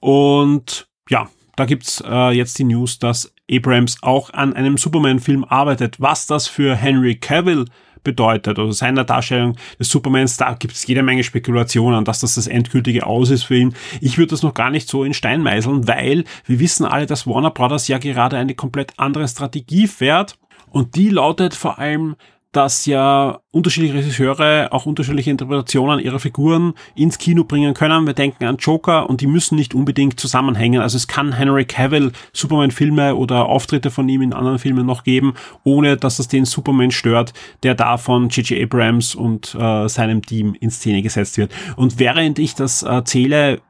Und 0.00 0.88
ja, 1.08 1.28
da 1.56 1.64
gibt's 1.64 2.02
äh, 2.06 2.30
jetzt 2.30 2.58
die 2.58 2.64
News, 2.64 2.98
dass 2.98 3.32
Abrams 3.50 3.98
auch 4.02 4.32
an 4.32 4.52
einem 4.54 4.76
Superman-Film 4.76 5.44
arbeitet. 5.44 6.00
Was 6.00 6.26
das 6.26 6.46
für 6.46 6.74
Henry 6.74 7.16
Cavill 7.16 7.66
bedeutet, 8.06 8.58
also 8.58 8.70
seiner 8.70 9.04
Darstellung 9.04 9.56
des 9.80 9.90
Supermans, 9.90 10.36
da 10.36 10.54
gibt 10.54 10.74
es 10.74 10.86
jede 10.86 11.02
Menge 11.02 11.24
Spekulationen, 11.24 12.04
dass 12.04 12.20
das 12.20 12.36
das 12.36 12.46
endgültige 12.46 13.04
Aus 13.04 13.30
ist 13.30 13.42
für 13.44 13.56
ihn. 13.56 13.74
Ich 14.00 14.16
würde 14.16 14.30
das 14.30 14.42
noch 14.42 14.54
gar 14.54 14.70
nicht 14.70 14.88
so 14.88 15.02
in 15.02 15.12
Stein 15.12 15.42
meißeln, 15.42 15.88
weil 15.88 16.24
wir 16.44 16.60
wissen 16.60 16.86
alle, 16.86 17.06
dass 17.06 17.26
Warner 17.26 17.50
Brothers 17.50 17.88
ja 17.88 17.98
gerade 17.98 18.36
eine 18.36 18.54
komplett 18.54 18.92
andere 18.96 19.26
Strategie 19.26 19.88
fährt 19.88 20.38
und 20.70 20.94
die 20.94 21.08
lautet 21.08 21.54
vor 21.54 21.78
allem, 21.78 22.16
dass 22.56 22.86
ja 22.86 23.40
unterschiedliche 23.50 23.94
Regisseure 23.94 24.68
auch 24.72 24.86
unterschiedliche 24.86 25.30
Interpretationen 25.30 26.00
ihrer 26.00 26.18
Figuren 26.18 26.72
ins 26.94 27.18
Kino 27.18 27.44
bringen 27.44 27.74
können. 27.74 28.06
Wir 28.06 28.14
denken 28.14 28.44
an 28.46 28.56
Joker 28.56 29.10
und 29.10 29.20
die 29.20 29.26
müssen 29.26 29.56
nicht 29.56 29.74
unbedingt 29.74 30.18
zusammenhängen. 30.18 30.80
Also 30.80 30.96
es 30.96 31.06
kann 31.06 31.32
Henry 31.32 31.66
Cavill 31.66 32.12
Superman-Filme 32.32 33.14
oder 33.14 33.46
Auftritte 33.46 33.90
von 33.90 34.08
ihm 34.08 34.22
in 34.22 34.32
anderen 34.32 34.58
Filmen 34.58 34.86
noch 34.86 35.04
geben, 35.04 35.34
ohne 35.64 35.98
dass 35.98 36.18
es 36.18 36.28
den 36.28 36.46
Superman 36.46 36.92
stört, 36.92 37.34
der 37.62 37.74
da 37.74 37.98
von 37.98 38.30
J.J. 38.30 38.62
Abrams 38.62 39.14
und 39.14 39.54
äh, 39.54 39.86
seinem 39.86 40.22
Team 40.22 40.56
in 40.58 40.70
Szene 40.70 41.02
gesetzt 41.02 41.36
wird. 41.36 41.52
Und 41.76 41.98
während 41.98 42.38
ich 42.38 42.54
das 42.54 42.84
erzähle, 42.84 43.60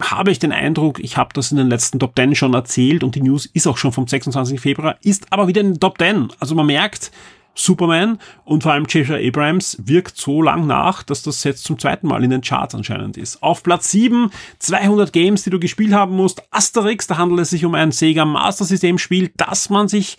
habe 0.00 0.30
ich 0.30 0.38
den 0.38 0.52
Eindruck, 0.52 1.00
ich 1.00 1.16
habe 1.16 1.30
das 1.32 1.50
in 1.50 1.56
den 1.56 1.68
letzten 1.68 1.98
Top 1.98 2.14
10 2.16 2.34
schon 2.34 2.54
erzählt 2.54 3.02
und 3.02 3.14
die 3.14 3.22
News 3.22 3.46
ist 3.46 3.66
auch 3.66 3.78
schon 3.78 3.92
vom 3.92 4.06
26. 4.06 4.60
Februar, 4.60 4.96
ist 5.02 5.26
aber 5.30 5.48
wieder 5.48 5.62
in 5.62 5.72
den 5.72 5.80
Top 5.80 5.98
10. 5.98 6.28
Also 6.38 6.54
man 6.54 6.66
merkt, 6.66 7.10
Superman 7.56 8.18
und 8.44 8.62
vor 8.62 8.72
allem 8.72 8.84
J.J. 8.84 9.26
Abrams 9.26 9.78
wirkt 9.82 10.16
so 10.16 10.42
lang 10.42 10.66
nach, 10.66 11.02
dass 11.02 11.22
das 11.22 11.42
jetzt 11.42 11.64
zum 11.64 11.78
zweiten 11.78 12.06
Mal 12.06 12.22
in 12.22 12.30
den 12.30 12.42
Charts 12.42 12.74
anscheinend 12.74 13.16
ist. 13.16 13.42
Auf 13.42 13.62
Platz 13.62 13.90
7, 13.90 14.30
200 14.58 15.12
Games, 15.12 15.42
die 15.42 15.50
du 15.50 15.58
gespielt 15.58 15.92
haben 15.92 16.14
musst. 16.14 16.42
Asterix, 16.52 17.06
da 17.06 17.16
handelt 17.16 17.40
es 17.40 17.50
sich 17.50 17.64
um 17.64 17.74
ein 17.74 17.92
Sega 17.92 18.24
Master 18.24 18.64
System 18.64 18.98
Spiel, 18.98 19.32
das 19.36 19.70
man 19.70 19.88
sich 19.88 20.18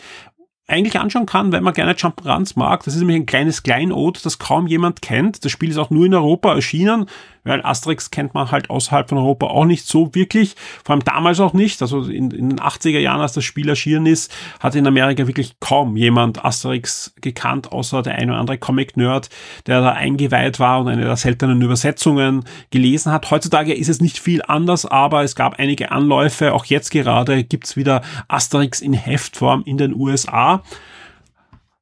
eigentlich 0.68 1.00
anschauen 1.00 1.26
kann, 1.26 1.54
wenn 1.54 1.64
man 1.64 1.74
gerne 1.74 1.94
Jump'n'Runs 1.94 2.54
mag. 2.58 2.84
Das 2.84 2.94
ist 2.94 3.00
nämlich 3.00 3.16
ein 3.16 3.26
kleines 3.26 3.64
Kleinod, 3.64 4.26
das 4.26 4.38
kaum 4.38 4.68
jemand 4.68 5.02
kennt. 5.02 5.46
Das 5.46 5.52
Spiel 5.52 5.70
ist 5.70 5.78
auch 5.78 5.90
nur 5.90 6.06
in 6.06 6.14
Europa 6.14 6.54
erschienen 6.54 7.06
weil 7.48 7.64
Asterix 7.64 8.12
kennt 8.12 8.34
man 8.34 8.52
halt 8.52 8.70
außerhalb 8.70 9.10
von 9.10 9.18
Europa 9.18 9.48
auch 9.48 9.66
nicht 9.66 9.88
so 9.88 10.14
wirklich, 10.14 10.56
vor 10.84 10.94
allem 10.94 11.04
damals 11.04 11.40
auch 11.40 11.54
nicht, 11.54 11.82
also 11.82 12.04
in, 12.04 12.32
in 12.32 12.50
den 12.50 12.60
80er 12.60 13.00
Jahren, 13.00 13.22
als 13.22 13.34
das 13.34 13.44
Spiel 13.44 13.70
erschienen 13.70 14.06
ist, 14.06 14.34
hat 14.60 14.76
in 14.76 14.88
Amerika 14.88 15.28
wirklich 15.28 15.60
kaum 15.60 15.98
jemand 15.98 16.44
Asterix 16.44 17.14
gekannt, 17.22 17.72
außer 17.72 18.02
der 18.02 18.16
eine 18.16 18.32
oder 18.32 18.40
andere 18.40 18.58
Comic-Nerd, 18.58 19.30
der 19.66 19.82
da 19.82 19.92
eingeweiht 19.92 20.60
war 20.60 20.80
und 20.80 20.88
eine 20.88 21.04
der 21.04 21.16
seltenen 21.16 21.62
Übersetzungen 21.62 22.44
gelesen 22.72 23.12
hat. 23.12 23.30
Heutzutage 23.32 23.74
ist 23.74 23.90
es 23.90 24.02
nicht 24.02 24.20
viel 24.20 24.42
anders, 24.48 24.86
aber 24.86 25.24
es 25.24 25.36
gab 25.36 25.60
einige 25.60 25.92
Anläufe, 25.92 26.54
auch 26.54 26.66
jetzt 26.66 26.92
gerade 26.92 27.44
gibt's 27.44 27.76
wieder 27.76 28.02
Asterix 28.28 28.82
in 28.82 28.94
Heftform 28.94 29.64
in 29.66 29.78
den 29.78 29.94
USA. 29.94 30.64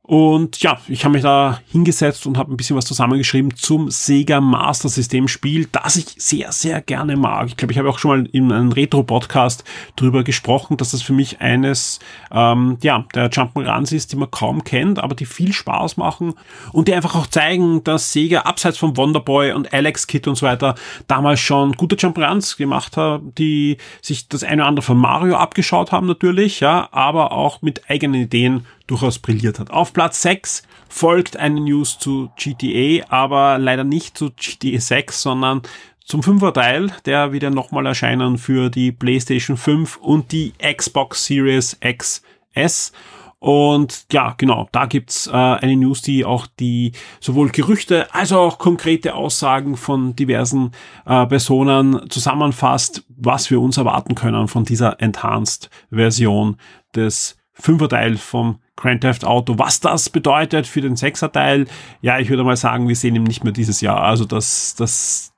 Und 0.08 0.62
ja, 0.62 0.78
ich 0.88 1.04
habe 1.04 1.14
mich 1.14 1.24
da 1.24 1.62
hingesetzt 1.72 2.28
und 2.28 2.38
habe 2.38 2.54
ein 2.54 2.58
bisschen 2.58 2.76
was 2.76 2.86
zusammengeschrieben 2.86 3.56
zum 3.56 3.90
Sega 3.90 4.40
Master 4.40 4.88
System 4.88 5.28
Spiel, 5.28 5.68
das 5.72 5.96
ich 5.96 6.06
sehr, 6.20 6.52
sehr 6.52 6.80
gerne 6.82 7.16
mag. 7.18 7.48
Ich 7.48 7.58
glaube, 7.58 7.72
ich 7.72 7.80
habe 7.80 7.90
auch 7.90 7.98
schon 7.98 8.12
mal 8.12 8.30
in 8.32 8.52
einem 8.52 8.72
Retro-Podcast 8.72 9.64
drüber 9.96 10.24
gesprochen, 10.24 10.78
dass 10.78 10.92
das 10.92 11.02
für 11.02 11.14
mich 11.14 11.42
eines 11.42 12.00
ähm, 12.32 12.78
ja, 12.84 13.04
der 13.16 13.32
Jump'n'Runs 13.32 13.96
ist, 13.96 14.12
die 14.12 14.18
man 14.18 14.30
kaum 14.30 14.64
kennt, 14.64 15.00
aber 15.00 15.16
die 15.16 15.26
viel 15.26 15.54
Spaß 15.54 15.98
machen 15.98 16.36
und 16.72 16.88
die 16.88 16.94
einfach 16.94 17.16
auch 17.16 17.26
zeigen, 17.26 17.84
dass 17.84 18.14
Sega 18.14 18.42
abseits 18.42 18.78
von 18.78 18.96
Wonderboy 18.96 19.54
und 19.54 19.74
Alex 19.74 20.06
Kid 20.06 20.28
und 20.28 20.36
so 20.36 20.46
weiter 20.46 20.76
damals 21.08 21.40
schon 21.40 21.72
gute 21.74 21.96
Jump'n'Runs 21.96 22.58
gemacht 22.58 22.96
hat, 22.96 23.22
die 23.40 23.78
sich 24.04 24.30
das 24.30 24.44
eine 24.44 24.62
oder 24.62 24.68
andere 24.68 24.84
von 24.86 25.00
Mario 25.00 25.36
abgeschaut 25.38 25.92
haben 25.92 26.06
natürlich, 26.06 26.60
ja, 26.60 26.90
aber 26.92 27.32
auch 27.32 27.64
mit 27.64 27.90
eigenen 27.90 28.22
Ideen 28.22 28.68
durchaus 28.88 29.20
brilliert 29.20 29.60
hat. 29.60 29.72
Auf 29.72 29.94
Platz 29.94 30.22
6 30.22 30.64
folgt 30.90 31.38
eine 31.38 31.60
News 31.60 31.98
zu 32.00 32.30
GTA, 32.38 33.06
aber 33.10 33.58
leider 33.58 33.84
nicht 33.84 34.18
zu 34.18 34.32
GTA 34.32 34.80
6, 34.80 35.22
sondern 35.22 35.62
zum 36.06 36.22
Fünfer-Teil, 36.22 36.92
der 37.06 37.34
wieder 37.34 37.50
nochmal 37.50 37.86
erscheinen 37.88 38.38
für 38.38 38.70
die 38.70 38.92
PlayStation 38.92 39.58
5 39.58 39.98
und 39.98 40.32
die 40.32 40.54
Xbox 40.60 41.26
Series 41.26 41.78
XS. 41.82 42.92
Und 43.40 44.06
ja, 44.12 44.34
genau, 44.38 44.70
da 44.72 44.86
gibt's 44.86 45.28
äh, 45.28 45.32
eine 45.32 45.76
News, 45.76 46.02
die 46.02 46.26
auch 46.26 46.48
die 46.60 46.94
sowohl 47.20 47.50
Gerüchte 47.50 48.14
als 48.14 48.32
auch 48.32 48.58
konkrete 48.58 49.14
Aussagen 49.14 49.78
von 49.78 50.16
diversen 50.16 50.72
äh, 51.06 51.26
Personen 51.28 52.10
zusammenfasst, 52.10 53.04
was 53.10 53.52
wir 53.52 53.60
uns 53.62 53.78
erwarten 53.78 54.16
können 54.16 54.48
von 54.48 54.64
dieser 54.64 55.00
Enhanced-Version 55.00 56.58
des 56.96 57.38
Fünfer-Teil 57.56 58.18
vom 58.18 58.60
Grand 58.76 59.02
Theft 59.02 59.26
Auto. 59.26 59.58
Was 59.58 59.80
das 59.80 60.10
bedeutet 60.10 60.68
für 60.68 60.82
den 60.82 60.96
Sechser-Teil, 60.96 61.66
ja, 62.02 62.20
ich 62.20 62.30
würde 62.30 62.44
mal 62.44 62.58
sagen, 62.58 62.88
wir 62.88 62.96
sehen 62.96 63.16
ihn 63.16 63.24
nicht 63.24 63.44
mehr 63.44 63.54
dieses 63.54 63.82
Jahr. 63.82 64.02
Also 64.02 64.26
das, 64.26 64.76
das 64.76 65.34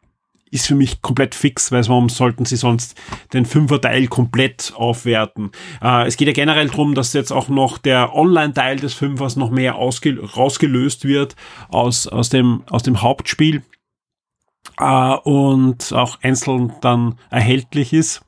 ist 0.50 0.68
für 0.68 0.76
mich 0.76 1.02
komplett 1.02 1.36
fix, 1.36 1.72
weil 1.72 1.88
warum 1.88 2.10
sollten 2.10 2.46
sie 2.46 2.56
sonst 2.56 3.00
den 3.34 3.46
Fünfer-Teil 3.46 4.08
komplett 4.08 4.74
aufwerten? 4.76 5.52
Äh, 5.82 6.08
es 6.08 6.18
geht 6.18 6.28
ja 6.28 6.34
generell 6.34 6.68
darum, 6.70 6.96
dass 6.96 7.14
jetzt 7.14 7.32
auch 7.32 7.50
noch 7.50 7.78
der 7.78 8.16
Online-Teil 8.16 8.78
des 8.78 8.94
Fünfers 8.94 9.36
noch 9.36 9.52
mehr 9.52 9.74
rausgelöst 9.74 11.06
wird 11.06 11.36
aus, 11.70 12.08
aus, 12.08 12.30
dem, 12.30 12.64
aus 12.70 12.84
dem 12.84 13.02
Hauptspiel 13.02 13.64
äh, 14.80 15.16
und 15.24 15.94
auch 15.94 16.20
einzeln 16.22 16.74
dann 16.82 17.20
erhältlich 17.30 17.94
ist. 17.94 18.22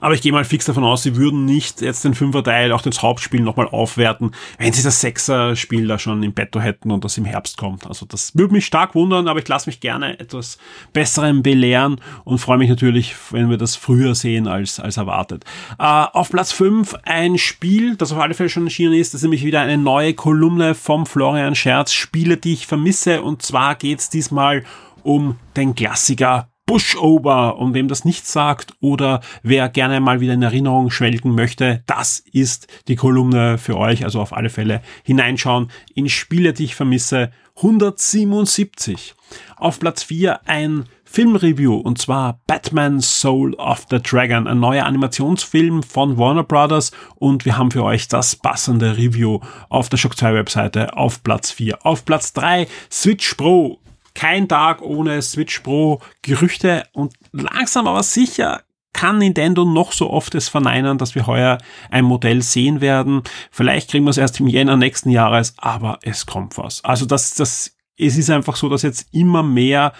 Aber 0.00 0.14
ich 0.14 0.22
gehe 0.22 0.32
mal 0.32 0.44
fix 0.44 0.64
davon 0.66 0.84
aus, 0.84 1.02
sie 1.02 1.16
würden 1.16 1.44
nicht 1.44 1.80
jetzt 1.80 2.04
den 2.04 2.14
Fünfer-Teil, 2.14 2.72
auch 2.72 2.82
das 2.82 3.02
Hauptspiel 3.02 3.40
nochmal 3.40 3.68
aufwerten, 3.68 4.32
wenn 4.58 4.72
sie 4.72 4.82
das 4.82 5.00
Sechser-Spiel 5.00 5.86
da 5.86 5.98
schon 5.98 6.22
im 6.22 6.34
Betto 6.34 6.60
hätten 6.60 6.90
und 6.90 7.04
das 7.04 7.16
im 7.18 7.24
Herbst 7.24 7.56
kommt. 7.56 7.86
Also 7.86 8.06
das 8.06 8.36
würde 8.36 8.54
mich 8.54 8.66
stark 8.66 8.94
wundern, 8.94 9.28
aber 9.28 9.40
ich 9.40 9.48
lasse 9.48 9.68
mich 9.68 9.80
gerne 9.80 10.18
etwas 10.18 10.58
Besserem 10.92 11.42
belehren 11.42 12.00
und 12.24 12.38
freue 12.38 12.58
mich 12.58 12.68
natürlich, 12.68 13.14
wenn 13.30 13.50
wir 13.50 13.56
das 13.56 13.76
früher 13.76 14.14
sehen 14.14 14.48
als, 14.48 14.80
als 14.80 14.96
erwartet. 14.96 15.44
Äh, 15.78 15.84
auf 15.84 16.30
Platz 16.30 16.52
5 16.52 16.94
ein 17.04 17.38
Spiel, 17.38 17.96
das 17.96 18.12
auf 18.12 18.18
alle 18.18 18.34
Fälle 18.34 18.48
schon 18.48 18.64
erschienen 18.64 18.94
ist, 18.94 19.14
das 19.14 19.20
ist 19.20 19.22
nämlich 19.22 19.44
wieder 19.44 19.60
eine 19.60 19.78
neue 19.78 20.14
Kolumne 20.14 20.74
vom 20.74 21.06
Florian 21.06 21.54
Scherz, 21.54 21.92
Spiele, 21.92 22.36
die 22.36 22.52
ich 22.52 22.66
vermisse 22.66 23.22
und 23.22 23.42
zwar 23.42 23.74
geht's 23.74 24.10
diesmal 24.10 24.64
um 25.02 25.36
den 25.56 25.74
Klassiker 25.74 26.48
Pushover, 26.66 27.58
um 27.58 27.74
wem 27.74 27.86
das 27.86 28.04
nichts 28.04 28.32
sagt 28.32 28.74
oder 28.80 29.20
wer 29.42 29.68
gerne 29.68 30.00
mal 30.00 30.20
wieder 30.20 30.34
in 30.34 30.42
Erinnerung 30.42 30.90
schwelgen 30.90 31.34
möchte, 31.34 31.82
das 31.86 32.24
ist 32.32 32.66
die 32.88 32.96
Kolumne 32.96 33.56
für 33.56 33.78
euch. 33.78 34.04
Also 34.04 34.20
auf 34.20 34.36
alle 34.36 34.50
Fälle 34.50 34.82
hineinschauen 35.04 35.70
in 35.94 36.08
Spiele, 36.08 36.52
die 36.52 36.64
ich 36.64 36.74
vermisse. 36.74 37.30
177. 37.56 39.14
Auf 39.56 39.80
Platz 39.80 40.02
4 40.02 40.46
ein 40.46 40.84
Filmreview 41.04 41.76
und 41.76 41.98
zwar 41.98 42.40
Batman 42.46 43.00
Soul 43.00 43.54
of 43.54 43.86
the 43.88 43.98
Dragon, 44.02 44.46
ein 44.46 44.60
neuer 44.60 44.84
Animationsfilm 44.84 45.82
von 45.82 46.18
Warner 46.18 46.44
Brothers 46.44 46.90
und 47.14 47.46
wir 47.46 47.56
haben 47.56 47.70
für 47.70 47.84
euch 47.84 48.08
das 48.08 48.36
passende 48.36 48.98
Review 48.98 49.40
auf 49.70 49.88
der 49.88 49.96
Shock 49.96 50.18
2 50.18 50.34
Webseite 50.34 50.96
auf 50.98 51.22
Platz 51.22 51.50
4. 51.52 51.86
Auf 51.86 52.04
Platz 52.04 52.34
3 52.34 52.66
Switch 52.90 53.34
Pro 53.34 53.78
kein 54.16 54.48
Tag 54.48 54.80
ohne 54.82 55.20
Switch 55.22 55.60
Pro 55.60 56.00
Gerüchte 56.22 56.84
und 56.92 57.12
langsam 57.32 57.86
aber 57.86 58.02
sicher 58.02 58.62
kann 58.94 59.18
Nintendo 59.18 59.66
noch 59.66 59.92
so 59.92 60.10
oft 60.10 60.34
es 60.34 60.48
verneinen, 60.48 60.96
dass 60.96 61.14
wir 61.14 61.26
heuer 61.26 61.58
ein 61.90 62.06
Modell 62.06 62.40
sehen 62.40 62.80
werden. 62.80 63.22
Vielleicht 63.50 63.90
kriegen 63.90 64.06
wir 64.06 64.10
es 64.10 64.16
erst 64.16 64.40
im 64.40 64.46
Jänner 64.46 64.78
nächsten 64.78 65.10
Jahres, 65.10 65.54
aber 65.58 65.98
es 66.00 66.24
kommt 66.24 66.56
was. 66.56 66.82
Also 66.82 67.04
das, 67.04 67.34
das, 67.34 67.76
es 67.98 68.16
ist 68.16 68.30
einfach 68.30 68.56
so, 68.56 68.70
dass 68.70 68.80
jetzt 68.80 69.12
immer 69.12 69.42
mehr 69.42 69.92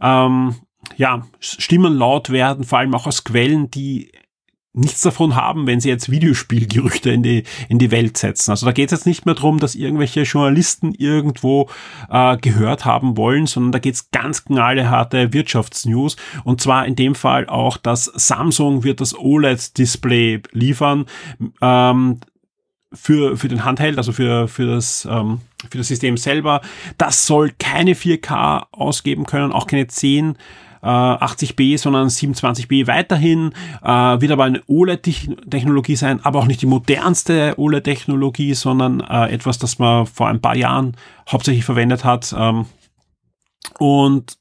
ähm, 0.00 0.54
ja, 0.96 1.26
Stimmen 1.40 1.94
laut 1.94 2.30
werden, 2.30 2.62
vor 2.62 2.78
allem 2.78 2.94
auch 2.94 3.08
aus 3.08 3.24
Quellen, 3.24 3.72
die 3.72 4.12
nichts 4.74 5.02
davon 5.02 5.36
haben, 5.36 5.66
wenn 5.66 5.80
sie 5.80 5.88
jetzt 5.88 6.10
Videospielgerüchte 6.10 7.10
in 7.10 7.22
die, 7.22 7.44
in 7.68 7.78
die 7.78 7.90
Welt 7.90 8.18
setzen. 8.18 8.50
Also 8.50 8.66
da 8.66 8.72
geht 8.72 8.90
es 8.90 8.98
jetzt 8.98 9.06
nicht 9.06 9.24
mehr 9.24 9.36
darum, 9.36 9.60
dass 9.60 9.74
irgendwelche 9.74 10.22
Journalisten 10.22 10.92
irgendwo 10.94 11.70
äh, 12.10 12.36
gehört 12.36 12.84
haben 12.84 13.16
wollen, 13.16 13.46
sondern 13.46 13.72
da 13.72 13.78
geht 13.78 13.94
es 13.94 14.10
ganz 14.10 14.44
knallharte 14.44 15.32
Wirtschaftsnews. 15.32 16.16
Und 16.42 16.60
zwar 16.60 16.86
in 16.86 16.96
dem 16.96 17.14
Fall 17.14 17.46
auch, 17.46 17.76
dass 17.76 18.04
Samsung 18.04 18.82
wird 18.82 19.00
das 19.00 19.16
OLED-Display 19.16 20.42
liefern. 20.52 21.06
Ähm, 21.60 22.18
für, 22.92 23.36
für 23.36 23.48
den 23.48 23.64
Handheld, 23.64 23.98
also 23.98 24.12
für, 24.12 24.48
für, 24.48 24.66
das, 24.66 25.06
ähm, 25.10 25.40
für 25.68 25.78
das 25.78 25.88
System 25.88 26.16
selber. 26.16 26.60
Das 26.96 27.26
soll 27.26 27.50
keine 27.58 27.94
4K 27.94 28.66
ausgeben 28.70 29.26
können, 29.26 29.52
auch 29.52 29.66
keine 29.66 29.88
10 29.88 30.36
80b, 30.88 31.78
sondern 31.78 32.08
27b 32.08 32.86
weiterhin. 32.86 33.52
Äh, 33.82 34.20
wird 34.20 34.30
aber 34.30 34.44
eine 34.44 34.62
OLED-Technologie 34.66 35.96
sein, 35.96 36.24
aber 36.24 36.40
auch 36.40 36.46
nicht 36.46 36.62
die 36.62 36.66
modernste 36.66 37.54
OLED-Technologie, 37.56 38.54
sondern 38.54 39.00
äh, 39.00 39.32
etwas, 39.32 39.58
das 39.58 39.78
man 39.78 40.06
vor 40.06 40.28
ein 40.28 40.40
paar 40.40 40.56
Jahren 40.56 40.96
hauptsächlich 41.30 41.64
verwendet 41.64 42.04
hat. 42.04 42.34
Ähm, 42.36 42.66
und 43.78 44.36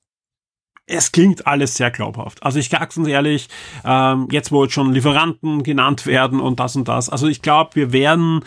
es 0.86 1.12
klingt 1.12 1.48
alles 1.48 1.76
sehr 1.76 1.92
glaubhaft. 1.92 2.44
Also 2.44 2.60
ich 2.60 2.70
sag's 2.70 2.98
uns 2.98 3.08
ehrlich, 3.08 3.48
ähm, 3.86 4.28
jetzt 4.32 4.52
wo 4.52 4.64
jetzt 4.64 4.74
schon 4.74 4.94
Lieferanten 4.94 5.64
genannt 5.64 6.06
werden 6.06 6.40
und 6.40 6.60
das 6.60 6.76
und 6.76 6.88
das. 6.88 7.10
Also 7.10 7.28
ich 7.28 7.42
glaube, 7.42 7.76
wir 7.76 7.94
werden 7.94 8.44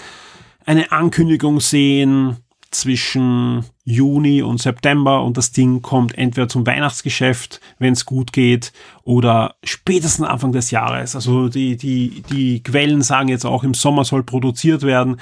eine 0.66 0.92
Ankündigung 0.92 1.60
sehen, 1.60 2.36
zwischen 2.70 3.64
Juni 3.84 4.42
und 4.42 4.60
September 4.60 5.22
und 5.22 5.36
das 5.36 5.52
Ding 5.52 5.82
kommt 5.82 6.16
entweder 6.16 6.48
zum 6.48 6.66
Weihnachtsgeschäft, 6.66 7.60
wenn 7.78 7.92
es 7.92 8.04
gut 8.04 8.32
geht, 8.32 8.72
oder 9.02 9.56
spätestens 9.64 10.26
Anfang 10.26 10.52
des 10.52 10.70
Jahres. 10.70 11.14
Also 11.14 11.48
die, 11.48 11.76
die, 11.76 12.22
die 12.30 12.62
Quellen 12.62 13.02
sagen 13.02 13.28
jetzt 13.28 13.46
auch, 13.46 13.64
im 13.64 13.74
Sommer 13.74 14.04
soll 14.04 14.22
produziert 14.22 14.82
werden. 14.82 15.20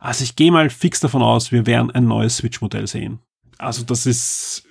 Also 0.00 0.24
ich 0.24 0.36
gehe 0.36 0.52
mal 0.52 0.70
fix 0.70 1.00
davon 1.00 1.22
aus, 1.22 1.52
wir 1.52 1.66
werden 1.66 1.90
ein 1.90 2.06
neues 2.06 2.38
Switch-Modell 2.38 2.86
sehen. 2.86 3.20
Also 3.58 3.84
das 3.84 4.06
ist 4.06 4.65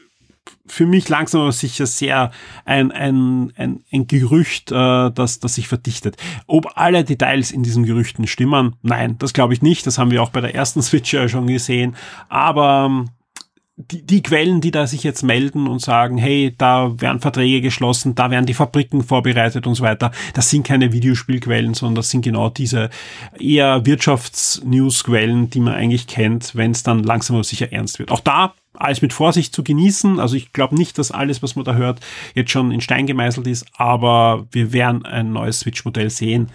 für 0.68 0.86
mich 0.86 1.10
langsam 1.10 1.42
aber 1.42 1.52
sicher 1.52 1.86
sehr 1.86 2.32
ein, 2.66 2.92
ein, 2.92 3.54
ein, 3.56 3.84
ein 3.92 4.08
Gerücht, 4.08 4.72
äh, 4.72 5.12
das, 5.12 5.40
das 5.40 5.56
sich 5.56 5.68
verdichtet. 5.68 6.18
Ob 6.48 6.72
alle 6.76 7.04
Details 7.04 7.52
in 7.52 7.64
diesen 7.64 7.84
Gerüchten 7.84 8.28
stimmen, 8.28 8.76
nein, 8.82 9.18
das 9.20 9.34
glaube 9.34 9.54
ich 9.54 9.62
nicht. 9.62 9.86
Das 9.86 9.98
haben 9.98 10.12
wir 10.12 10.24
auch 10.24 10.30
bei 10.30 10.42
der 10.42 10.56
ersten 10.56 10.82
Switch 10.84 11.14
ja 11.14 11.28
schon 11.30 11.48
gesehen. 11.48 11.96
Aber 12.30 12.86
ähm, 12.90 13.10
die, 13.78 14.06
die 14.06 14.24
Quellen, 14.24 14.62
die 14.62 14.72
da 14.72 14.88
sich 14.88 15.04
jetzt 15.04 15.22
melden 15.22 15.68
und 15.68 15.82
sagen, 15.82 16.18
hey, 16.18 16.56
da 16.58 17.00
werden 17.00 17.20
Verträge 17.20 17.62
geschlossen, 17.62 18.16
da 18.16 18.32
werden 18.32 18.46
die 18.46 18.54
Fabriken 18.54 19.04
vorbereitet 19.04 19.68
und 19.68 19.76
so 19.76 19.84
weiter, 19.84 20.12
das 20.34 20.50
sind 20.50 20.66
keine 20.66 20.94
Videospielquellen, 20.94 21.74
sondern 21.74 21.96
das 21.96 22.10
sind 22.10 22.22
genau 22.22 22.50
diese 22.50 22.90
eher 23.38 23.86
Wirtschaftsnewsquellen, 23.86 25.50
die 25.50 25.60
man 25.60 25.74
eigentlich 25.74 26.08
kennt, 26.08 26.56
wenn 26.56 26.72
es 26.72 26.84
dann 26.84 27.04
langsam 27.04 27.36
aber 27.36 27.44
sicher 27.44 27.74
ernst 27.74 28.00
wird. 28.00 28.12
Auch 28.12 28.22
da 28.22 28.54
alles 28.78 29.02
mit 29.02 29.14
Vorsicht 29.14 29.54
zu 29.54 29.64
genießen. 29.64 30.20
Also 30.20 30.36
ich 30.36 30.54
glaube 30.54 30.76
nicht, 30.76 30.98
dass 30.98 31.12
alles, 31.12 31.44
was 31.44 31.56
man 31.56 31.66
da 31.66 31.76
hört, 31.76 32.00
jetzt 32.34 32.52
schon 32.52 32.72
in 32.72 32.82
Stein 32.82 33.08
gemeißelt 33.08 33.48
ist, 33.48 33.66
aber 33.78 34.48
wir 34.52 34.74
werden 34.74 35.06
ein 35.06 35.32
neues 35.32 35.62
Switch-Modell 35.62 36.10
sehen 36.10 36.52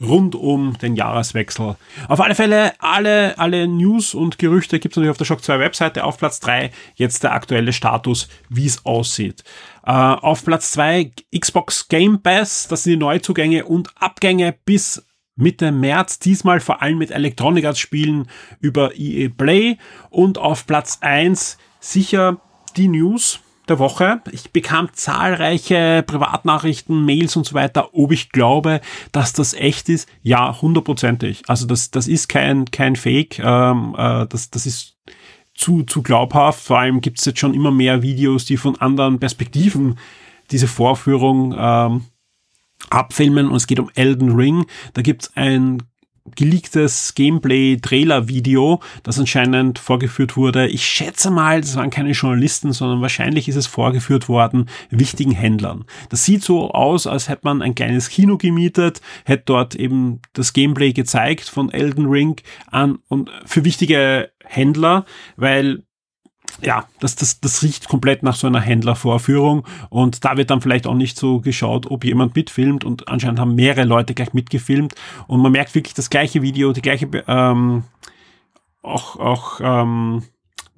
rund 0.00 0.34
um 0.34 0.78
den 0.78 0.94
Jahreswechsel. 0.94 1.76
Auf 2.08 2.20
alle 2.20 2.34
Fälle, 2.34 2.72
alle, 2.78 3.36
alle 3.38 3.66
News 3.66 4.14
und 4.14 4.38
Gerüchte 4.38 4.78
gibt 4.78 4.92
es 4.92 4.96
natürlich 4.96 5.10
auf 5.10 5.18
der 5.18 5.24
Shock 5.24 5.42
2 5.42 5.58
Webseite. 5.58 6.04
Auf 6.04 6.18
Platz 6.18 6.40
3 6.40 6.70
jetzt 6.94 7.24
der 7.24 7.32
aktuelle 7.32 7.72
Status, 7.72 8.28
wie 8.48 8.66
es 8.66 8.84
aussieht. 8.86 9.42
Äh, 9.84 9.90
auf 9.90 10.44
Platz 10.44 10.72
2 10.72 11.10
Xbox 11.36 11.88
Game 11.88 12.22
Pass, 12.22 12.68
das 12.68 12.84
sind 12.84 12.92
die 12.92 12.98
Neuzugänge 12.98 13.64
und 13.64 13.90
Abgänge 13.96 14.54
bis 14.64 15.04
Mitte 15.38 15.72
März, 15.72 16.18
diesmal 16.18 16.60
vor 16.60 16.82
allem 16.82 16.98
mit 16.98 17.10
Electronic 17.10 17.64
Arts 17.64 17.78
Spielen 17.78 18.28
über 18.60 18.92
EA 18.98 19.28
Play. 19.34 19.78
Und 20.10 20.36
auf 20.36 20.66
Platz 20.66 20.98
1 21.00 21.58
sicher 21.80 22.40
die 22.76 22.88
News, 22.88 23.40
der 23.68 23.78
Woche. 23.78 24.20
Ich 24.32 24.50
bekam 24.50 24.88
zahlreiche 24.92 26.02
Privatnachrichten, 26.06 27.04
Mails 27.04 27.36
und 27.36 27.46
so 27.46 27.54
weiter, 27.54 27.94
ob 27.94 28.12
ich 28.12 28.30
glaube, 28.30 28.80
dass 29.12 29.32
das 29.32 29.54
echt 29.54 29.88
ist. 29.88 30.08
Ja, 30.22 30.60
hundertprozentig. 30.60 31.42
Also 31.46 31.66
das, 31.66 31.90
das 31.90 32.08
ist 32.08 32.28
kein, 32.28 32.64
kein 32.70 32.96
Fake. 32.96 33.38
Ähm, 33.38 33.94
äh, 33.96 34.26
das, 34.26 34.50
das 34.50 34.66
ist 34.66 34.96
zu, 35.54 35.82
zu 35.82 36.02
glaubhaft. 36.02 36.60
Vor 36.60 36.78
allem 36.78 37.00
gibt 37.00 37.18
es 37.18 37.24
jetzt 37.24 37.38
schon 37.38 37.54
immer 37.54 37.70
mehr 37.70 38.02
Videos, 38.02 38.44
die 38.44 38.56
von 38.56 38.76
anderen 38.80 39.18
Perspektiven 39.18 39.98
diese 40.50 40.68
Vorführung 40.68 41.54
ähm, 41.58 42.04
abfilmen 42.90 43.48
und 43.48 43.56
es 43.56 43.66
geht 43.66 43.80
um 43.80 43.90
Elden 43.94 44.34
Ring. 44.34 44.66
Da 44.94 45.02
gibt 45.02 45.22
es 45.22 45.36
ein 45.36 45.82
geleaktes 46.36 47.14
Gameplay-Trailer-Video, 47.14 48.80
das 49.02 49.18
anscheinend 49.18 49.78
vorgeführt 49.78 50.36
wurde. 50.36 50.68
Ich 50.68 50.84
schätze 50.84 51.30
mal, 51.30 51.60
das 51.60 51.76
waren 51.76 51.90
keine 51.90 52.12
Journalisten, 52.12 52.72
sondern 52.72 53.00
wahrscheinlich 53.00 53.48
ist 53.48 53.56
es 53.56 53.66
vorgeführt 53.66 54.28
worden 54.28 54.68
wichtigen 54.90 55.32
Händlern. 55.32 55.84
Das 56.08 56.24
sieht 56.24 56.42
so 56.42 56.70
aus, 56.70 57.06
als 57.06 57.28
hätte 57.28 57.42
man 57.44 57.62
ein 57.62 57.74
kleines 57.74 58.08
Kino 58.08 58.36
gemietet, 58.36 59.00
hätte 59.24 59.44
dort 59.46 59.74
eben 59.74 60.20
das 60.32 60.52
Gameplay 60.52 60.92
gezeigt 60.92 61.48
von 61.48 61.70
Elden 61.70 62.06
Ring 62.06 62.36
an 62.66 62.98
und 63.08 63.30
für 63.44 63.64
wichtige 63.64 64.30
Händler, 64.44 65.04
weil 65.36 65.84
ja, 66.62 66.86
das, 67.00 67.16
das, 67.16 67.40
das 67.40 67.62
riecht 67.62 67.88
komplett 67.88 68.22
nach 68.22 68.34
so 68.34 68.46
einer 68.46 68.60
Händlervorführung 68.60 69.64
und 69.90 70.24
da 70.24 70.36
wird 70.36 70.50
dann 70.50 70.60
vielleicht 70.60 70.86
auch 70.86 70.94
nicht 70.94 71.18
so 71.18 71.40
geschaut, 71.40 71.90
ob 71.90 72.04
jemand 72.04 72.34
mitfilmt 72.34 72.84
und 72.84 73.08
anscheinend 73.08 73.38
haben 73.38 73.54
mehrere 73.54 73.84
Leute 73.84 74.14
gleich 74.14 74.32
mitgefilmt 74.32 74.94
und 75.26 75.40
man 75.40 75.52
merkt 75.52 75.74
wirklich 75.74 75.94
das 75.94 76.10
gleiche 76.10 76.42
Video, 76.42 76.72
die 76.72 76.82
gleiche 76.82 77.08
ähm, 77.26 77.84
auch, 78.82 79.16
auch 79.16 79.60
ähm, 79.62 80.22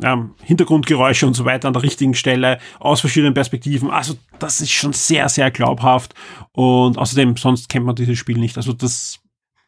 ja, 0.03 0.29
Hintergrundgeräusche 0.43 1.27
und 1.27 1.35
so 1.35 1.45
weiter 1.45 1.69
an 1.69 1.75
der 1.75 1.83
richtigen 1.83 2.15
Stelle 2.15 2.59
aus 2.79 3.01
verschiedenen 3.01 3.35
Perspektiven. 3.35 3.91
Also 3.91 4.15
das 4.39 4.61
ist 4.61 4.73
schon 4.73 4.93
sehr, 4.93 5.29
sehr 5.29 5.51
glaubhaft 5.51 6.15
und 6.53 6.99
außerdem 6.99 7.37
sonst 7.37 7.69
kennt 7.69 7.87
man 7.87 7.95
dieses 7.95 8.19
Spiel 8.19 8.39
nicht. 8.39 8.57
Also 8.57 8.73
das 8.73 9.21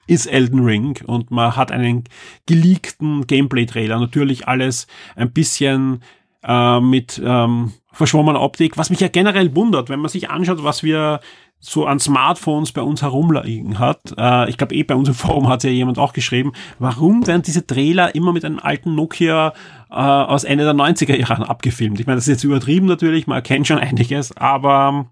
ist 0.07 0.27
Elden 0.27 0.65
Ring 0.65 0.99
und 1.07 1.31
man 1.31 1.57
hat 1.57 1.71
einen 1.73 2.05
geleakten 2.47 3.27
Gameplay-Trailer. 3.27 3.99
Natürlich 3.99 4.49
alles 4.49 4.87
ein 5.17 5.33
bisschen 5.33 6.03
äh, 6.43 6.81
mit 6.81 7.21
ähm, 7.25 7.73
verschwommener 7.93 8.41
Optik, 8.41 8.77
was 8.77 8.91
mich 8.91 9.01
ja 9.01 9.09
generell 9.09 9.55
wundert, 9.55 9.89
wenn 9.89 10.01
man 10.01 10.09
sich 10.09 10.31
anschaut, 10.31 10.65
was 10.65 10.83
wir 10.83 11.21
so 11.65 11.87
an 11.87 12.01
Smartphones 12.01 12.73
bei 12.73 12.83
uns 12.83 13.03
herumliegen 13.03 13.79
hat. 13.79 14.01
Äh, 14.19 14.51
ich 14.51 14.59
glaube, 14.59 14.75
eh 14.75 14.83
bei 14.83 14.97
uns 14.97 15.09
im 15.09 15.15
Forum 15.15 15.49
hat 15.49 15.63
ja 15.63 15.71
jemand 15.71 15.97
auch 15.97 16.13
geschrieben, 16.13 16.53
warum 16.81 17.25
werden 17.29 17.43
diese 17.43 17.65
Trailer 17.65 18.15
immer 18.17 18.33
mit 18.33 18.45
einem 18.45 18.59
alten 18.59 18.97
Nokia 18.97 19.53
äh, 19.89 19.95
aus 19.95 20.43
Ende 20.43 20.65
der 20.65 20.75
90er 20.75 21.17
Jahren 21.17 21.45
abgefilmt? 21.45 22.01
Ich 22.01 22.07
meine, 22.07 22.17
das 22.17 22.27
ist 22.27 22.35
jetzt 22.35 22.45
übertrieben 22.45 22.87
natürlich, 22.87 23.29
man 23.29 23.37
erkennt 23.37 23.69
schon 23.69 23.79
einiges, 23.79 24.37
aber 24.37 25.07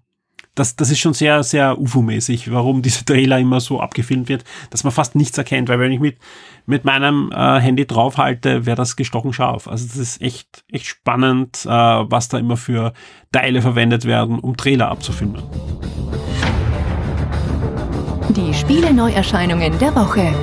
das, 0.55 0.75
das 0.75 0.91
ist 0.91 0.99
schon 0.99 1.13
sehr, 1.13 1.43
sehr 1.43 1.79
UFO-mäßig, 1.79 2.51
warum 2.51 2.81
diese 2.81 3.05
Trailer 3.05 3.39
immer 3.39 3.59
so 3.59 3.79
abgefilmt 3.79 4.29
wird, 4.29 4.43
dass 4.69 4.83
man 4.83 4.91
fast 4.91 5.15
nichts 5.15 5.37
erkennt, 5.37 5.69
weil 5.69 5.79
wenn 5.79 5.91
ich 5.91 5.99
mit, 5.99 6.17
mit 6.65 6.85
meinem 6.85 7.31
äh, 7.33 7.59
Handy 7.59 7.85
draufhalte, 7.85 8.65
wäre 8.65 8.75
das 8.75 8.95
gestochen 8.95 9.33
scharf. 9.33 9.67
Also 9.67 9.87
das 9.87 9.97
ist 9.97 10.21
echt, 10.21 10.63
echt 10.71 10.85
spannend, 10.85 11.65
äh, 11.65 11.69
was 11.69 12.27
da 12.27 12.37
immer 12.37 12.57
für 12.57 12.93
Teile 13.31 13.61
verwendet 13.61 14.05
werden, 14.05 14.39
um 14.39 14.57
Trailer 14.57 14.89
abzufilmen. 14.89 15.41
Die 18.29 18.53
Spiele-Neuerscheinungen 18.53 19.77
der 19.79 19.95
Woche. 19.95 20.33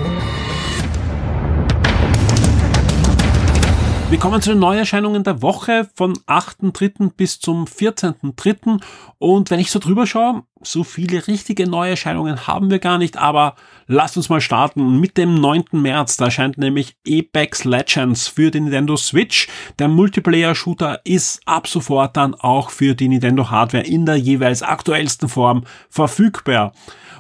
Wir 4.11 4.19
kommen 4.19 4.41
zu 4.41 4.49
den 4.49 4.59
Neuerscheinungen 4.59 5.23
der 5.23 5.43
Woche 5.43 5.87
von 5.95 6.15
8.3. 6.27 7.13
bis 7.15 7.41
zum 7.41 7.67
14.3. 7.67 8.81
Und 9.19 9.51
wenn 9.51 9.61
ich 9.61 9.71
so 9.71 9.79
drüber 9.79 10.07
schaue, 10.07 10.45
so 10.63 10.83
viele 10.83 11.27
richtige 11.27 11.69
Neuerscheinungen 11.69 12.47
haben 12.47 12.71
wir 12.71 12.79
gar 12.79 12.97
nicht, 12.97 13.19
aber 13.19 13.55
lasst 13.87 14.17
uns 14.17 14.31
mal 14.31 14.41
starten. 14.41 14.99
Mit 14.99 15.19
dem 15.19 15.35
9. 15.35 15.65
März, 15.73 16.17
da 16.17 16.25
erscheint 16.25 16.57
nämlich 16.57 16.97
Apex 17.07 17.65
Legends 17.65 18.29
für 18.29 18.51
die 18.51 18.61
Nintendo 18.61 18.97
Switch. 18.97 19.47
Der 19.79 19.89
Multiplayer-Shooter 19.89 21.03
ist 21.05 21.43
ab 21.45 21.69
sofort 21.69 22.17
dann 22.17 22.35
auch 22.35 22.71
für 22.71 22.95
die 22.95 23.09
Nintendo 23.09 23.51
Hardware 23.51 23.85
in 23.85 24.07
der 24.07 24.17
jeweils 24.17 24.63
aktuellsten 24.63 25.29
Form 25.29 25.65
verfügbar. 25.91 26.73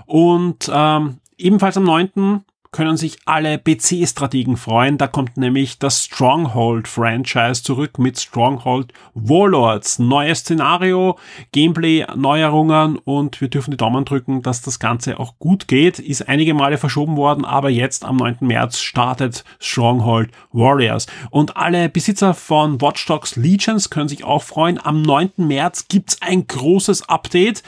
Und 0.06 0.70
ähm, 0.72 1.18
ebenfalls 1.36 1.76
am 1.76 1.84
9 1.84 2.44
können 2.70 2.96
sich 2.96 3.18
alle 3.24 3.58
PC-Strategen 3.58 4.56
freuen. 4.56 4.98
Da 4.98 5.06
kommt 5.06 5.36
nämlich 5.36 5.78
das 5.78 6.04
Stronghold-Franchise 6.04 7.62
zurück 7.62 7.98
mit 7.98 8.18
Stronghold 8.18 8.92
Warlords. 9.14 9.98
Neues 9.98 10.40
Szenario, 10.40 11.18
Gameplay-Neuerungen 11.52 12.96
und 12.96 13.40
wir 13.40 13.48
dürfen 13.48 13.70
die 13.70 13.76
Daumen 13.76 14.04
drücken, 14.04 14.42
dass 14.42 14.62
das 14.62 14.78
Ganze 14.78 15.18
auch 15.18 15.38
gut 15.38 15.68
geht. 15.68 15.98
Ist 15.98 16.28
einige 16.28 16.54
Male 16.54 16.78
verschoben 16.78 17.16
worden, 17.16 17.44
aber 17.44 17.70
jetzt 17.70 18.04
am 18.04 18.16
9. 18.16 18.38
März 18.40 18.78
startet 18.78 19.44
Stronghold 19.60 20.30
Warriors. 20.52 21.06
Und 21.30 21.56
alle 21.56 21.88
Besitzer 21.88 22.34
von 22.34 22.80
Watch 22.80 23.06
Dogs 23.06 23.36
Legions 23.36 23.90
können 23.90 24.08
sich 24.08 24.24
auch 24.24 24.42
freuen. 24.42 24.78
Am 24.84 25.02
9. 25.02 25.32
März 25.36 25.88
gibt's 25.88 26.20
ein 26.20 26.46
großes 26.46 27.08
Update 27.08 27.62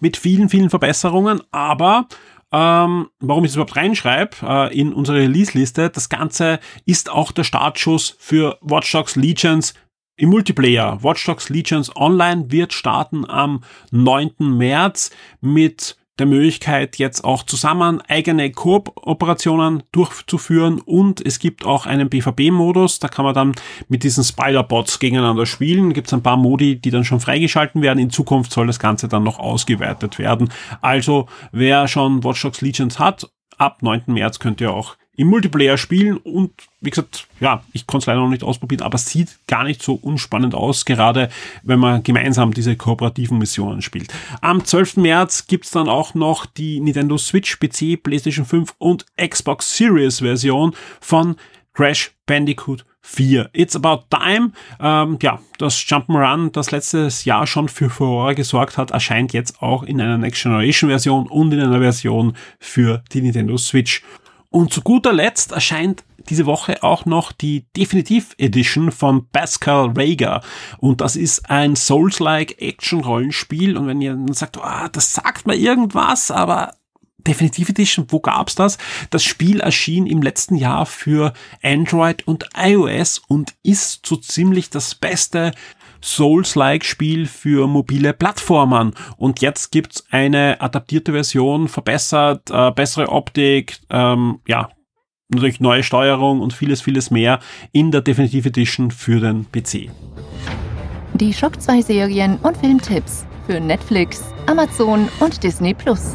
mit 0.00 0.16
vielen, 0.16 0.48
vielen 0.48 0.70
Verbesserungen, 0.70 1.40
aber 1.50 2.06
ähm, 2.52 3.08
warum 3.20 3.44
ich 3.44 3.50
das 3.50 3.56
überhaupt 3.56 3.76
reinschreibe 3.76 4.36
äh, 4.42 4.78
in 4.78 4.92
unsere 4.92 5.18
Release-Liste. 5.18 5.90
Das 5.90 6.08
Ganze 6.08 6.60
ist 6.84 7.10
auch 7.10 7.32
der 7.32 7.44
Startschuss 7.44 8.16
für 8.18 8.58
Watch 8.60 8.92
Dogs 8.92 9.16
Legions 9.16 9.74
im 10.16 10.30
Multiplayer. 10.30 11.02
Watch 11.02 11.24
Dogs 11.26 11.48
Legions 11.48 11.94
Online 11.96 12.50
wird 12.50 12.72
starten 12.72 13.28
am 13.28 13.62
9. 13.90 14.32
März 14.38 15.10
mit 15.40 15.96
der 16.18 16.26
Möglichkeit, 16.26 16.96
jetzt 16.96 17.24
auch 17.24 17.42
zusammen 17.42 18.00
eigene 18.08 18.50
Kooperationen 18.50 19.82
durchzuführen 19.92 20.80
und 20.80 21.24
es 21.24 21.38
gibt 21.38 21.64
auch 21.66 21.86
einen 21.86 22.08
PvP-Modus, 22.08 22.98
da 22.98 23.08
kann 23.08 23.24
man 23.24 23.34
dann 23.34 23.54
mit 23.88 24.02
diesen 24.02 24.24
Spider-Bots 24.24 24.98
gegeneinander 24.98 25.46
spielen. 25.46 25.92
Gibt 25.92 26.06
es 26.06 26.14
ein 26.14 26.22
paar 26.22 26.36
Modi, 26.36 26.80
die 26.80 26.90
dann 26.90 27.04
schon 27.04 27.20
freigeschalten 27.20 27.82
werden. 27.82 27.98
In 27.98 28.10
Zukunft 28.10 28.52
soll 28.52 28.66
das 28.66 28.78
Ganze 28.78 29.08
dann 29.08 29.24
noch 29.24 29.38
ausgeweitet 29.38 30.18
werden. 30.18 30.50
Also 30.80 31.26
wer 31.52 31.86
schon 31.88 32.24
Watch 32.24 32.42
Dogs 32.42 32.60
Legions 32.62 32.98
hat, 32.98 33.30
ab 33.58 33.82
9. 33.82 34.04
März 34.06 34.38
könnt 34.38 34.60
ihr 34.60 34.72
auch 34.72 34.96
im 35.16 35.28
Multiplayer 35.28 35.78
spielen 35.78 36.18
und 36.18 36.52
wie 36.80 36.90
gesagt, 36.90 37.26
ja, 37.40 37.64
ich 37.72 37.86
konnte 37.86 38.04
es 38.04 38.06
leider 38.06 38.20
noch 38.20 38.28
nicht 38.28 38.44
ausprobieren, 38.44 38.82
aber 38.82 38.96
es 38.96 39.06
sieht 39.06 39.36
gar 39.46 39.64
nicht 39.64 39.82
so 39.82 39.94
unspannend 39.94 40.54
aus, 40.54 40.84
gerade 40.84 41.30
wenn 41.62 41.78
man 41.78 42.02
gemeinsam 42.02 42.52
diese 42.52 42.76
kooperativen 42.76 43.38
Missionen 43.38 43.82
spielt. 43.82 44.12
Am 44.40 44.64
12. 44.64 44.98
März 44.98 45.46
gibt's 45.46 45.70
dann 45.70 45.88
auch 45.88 46.14
noch 46.14 46.46
die 46.46 46.80
Nintendo 46.80 47.18
Switch, 47.18 47.58
PC, 47.58 48.02
PlayStation 48.02 48.44
5 48.44 48.74
und 48.78 49.06
Xbox 49.16 49.76
Series 49.76 50.20
Version 50.20 50.74
von 51.00 51.36
Crash 51.72 52.12
Bandicoot 52.26 52.84
4. 53.06 53.50
It's 53.52 53.76
About 53.76 54.04
Time, 54.10 54.50
ähm, 54.80 55.18
ja, 55.22 55.38
das 55.58 55.76
Jump'n'Run, 55.76 56.50
das 56.50 56.72
letztes 56.72 57.24
Jahr 57.24 57.46
schon 57.46 57.68
für 57.68 57.88
Furore 57.88 58.34
gesorgt 58.34 58.76
hat, 58.76 58.90
erscheint 58.90 59.32
jetzt 59.32 59.62
auch 59.62 59.84
in 59.84 60.00
einer 60.00 60.18
Next 60.18 60.42
Generation 60.42 60.90
Version 60.90 61.28
und 61.28 61.52
in 61.52 61.60
einer 61.60 61.78
Version 61.78 62.36
für 62.58 63.02
die 63.12 63.22
Nintendo 63.22 63.56
Switch. 63.58 64.02
Und 64.56 64.72
zu 64.72 64.80
guter 64.80 65.12
Letzt 65.12 65.52
erscheint 65.52 66.02
diese 66.30 66.46
Woche 66.46 66.82
auch 66.82 67.04
noch 67.04 67.30
die 67.30 67.66
Definitiv 67.76 68.34
Edition 68.38 68.90
von 68.90 69.28
Pascal 69.28 69.92
Rager. 69.94 70.40
Und 70.78 71.02
das 71.02 71.14
ist 71.14 71.50
ein 71.50 71.76
Souls-like 71.76 72.62
Action-Rollenspiel. 72.62 73.76
Und 73.76 73.86
wenn 73.86 74.00
ihr 74.00 74.12
dann 74.12 74.32
sagt, 74.32 74.56
oh, 74.56 74.88
das 74.90 75.12
sagt 75.12 75.46
mir 75.46 75.56
irgendwas, 75.56 76.30
aber 76.30 76.72
Definitive 77.26 77.72
Edition, 77.72 78.06
wo 78.08 78.20
gab's 78.20 78.54
das? 78.54 78.78
Das 79.10 79.24
Spiel 79.24 79.60
erschien 79.60 80.06
im 80.06 80.22
letzten 80.22 80.54
Jahr 80.54 80.86
für 80.86 81.34
Android 81.62 82.26
und 82.26 82.48
iOS 82.56 83.20
und 83.28 83.52
ist 83.62 84.06
so 84.06 84.16
ziemlich 84.16 84.70
das 84.70 84.94
beste 84.94 85.52
Souls-like-Spiel 86.06 87.26
für 87.26 87.66
mobile 87.66 88.12
Plattformen. 88.12 88.94
Und 89.16 89.40
jetzt 89.40 89.72
gibt's 89.72 90.04
eine 90.10 90.60
adaptierte 90.60 91.12
Version, 91.12 91.68
verbessert, 91.68 92.50
äh, 92.50 92.70
bessere 92.70 93.08
Optik, 93.08 93.80
ähm, 93.90 94.40
ja, 94.46 94.70
natürlich 95.28 95.60
neue 95.60 95.82
Steuerung 95.82 96.40
und 96.40 96.52
vieles, 96.52 96.80
vieles 96.80 97.10
mehr 97.10 97.40
in 97.72 97.90
der 97.90 98.00
Definitive 98.00 98.48
Edition 98.48 98.90
für 98.90 99.20
den 99.20 99.46
PC. 99.50 99.90
Die 101.14 101.32
Shock 101.32 101.60
2 101.60 101.82
Serien 101.82 102.36
und 102.38 102.56
Filmtipps 102.56 103.26
für 103.46 103.60
Netflix, 103.60 104.22
Amazon 104.46 105.08
und 105.20 105.42
Disney 105.42 105.74
Plus. 105.74 106.14